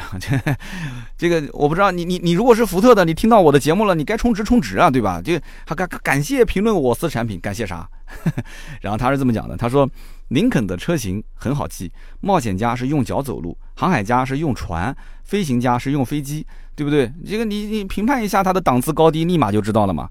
[1.18, 5.20] 这个我不知道，你你你如果是福特的，你听到我的节目了，你该充值充值啊，对吧？
[5.20, 5.36] 就
[5.66, 7.88] 还感感谢评论我司产品，感谢啥？
[8.80, 9.90] 然后他是这么讲的，他说
[10.28, 11.90] 林肯的车型很好记，
[12.20, 16.46] 冒险家是用脚走路，航海家是用船，飞行家是用飞机，
[16.76, 17.12] 对不对？
[17.26, 20.08] 这个你你评判一下它的档次高低，立马就知道了嘛。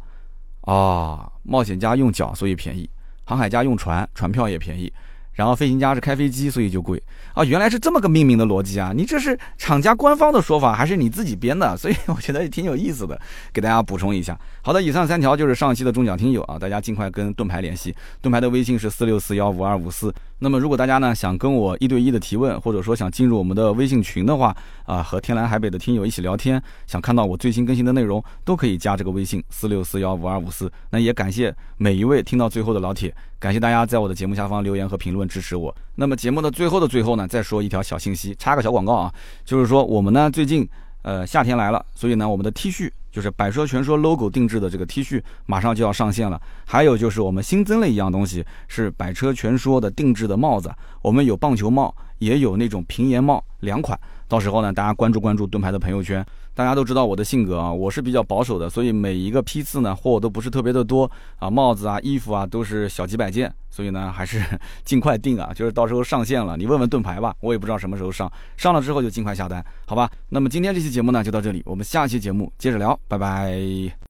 [0.64, 2.90] 啊，冒险家用脚，所以便宜。
[3.26, 4.92] 航海家用船，船票也便宜。
[5.34, 6.98] 然后飞行家是开飞机，所以就贵
[7.34, 7.44] 啊！
[7.44, 8.94] 原来是这么个命名的逻辑啊！
[8.96, 11.76] 你这是厂家官方的说法，还是你自己编的？
[11.76, 13.20] 所以我觉得也挺有意思的，
[13.52, 14.40] 给大家补充一下。
[14.62, 20.14] 好的，以上三条就是上期的中奖听友啊，大家尽快跟盾牌联系，盾牌的微信是四六四幺五二五四。
[20.40, 30.70] 那么如果大家呢想跟我一对一的提问，或者说想进入我们的微信群的话啊，和天南海北的听友一起聊天，想看到我最新更新的内容，都可以加这个微信四六四幺五二五四。
[30.90, 33.16] 那也感谢每一位听到最后的老铁。
[33.40, 35.74] 感谢大家在我的节目下方留言和评论支持我。
[35.96, 39.14] 那么节目的最后的最后呢，再说一条小信息，插个小广告啊，
[39.46, 40.68] 就是说我们呢最近
[41.04, 46.38] 呃夏天来了，所以呢我们的 T 恤就是百车全说 logo 定制的这个 T 恤马上就要上线了。
[46.66, 50.70] 还有就是我们新增了一样东西，是百车全说的定制的帽子，
[51.02, 53.98] 我们有棒球帽，也有那种平檐帽两款。
[54.28, 56.26] 到时候呢，大家关注关注盾牌的朋友圈。
[56.56, 64.42] 大家都知道我的性格啊，我是比较保守的，所以每一个批次呢货都不是特别的多啊，帽子啊、衣服啊都是小几百件，所以呢还是
[64.86, 70.10] 尽快定啊，就是到时候上线了，你问问盾牌吧，我也不知道什么时候上，上了之后就尽快下单，好吧？
[70.30, 73.96] 那么今天这期节目呢就到这里，我们下期节目接着聊，拜拜。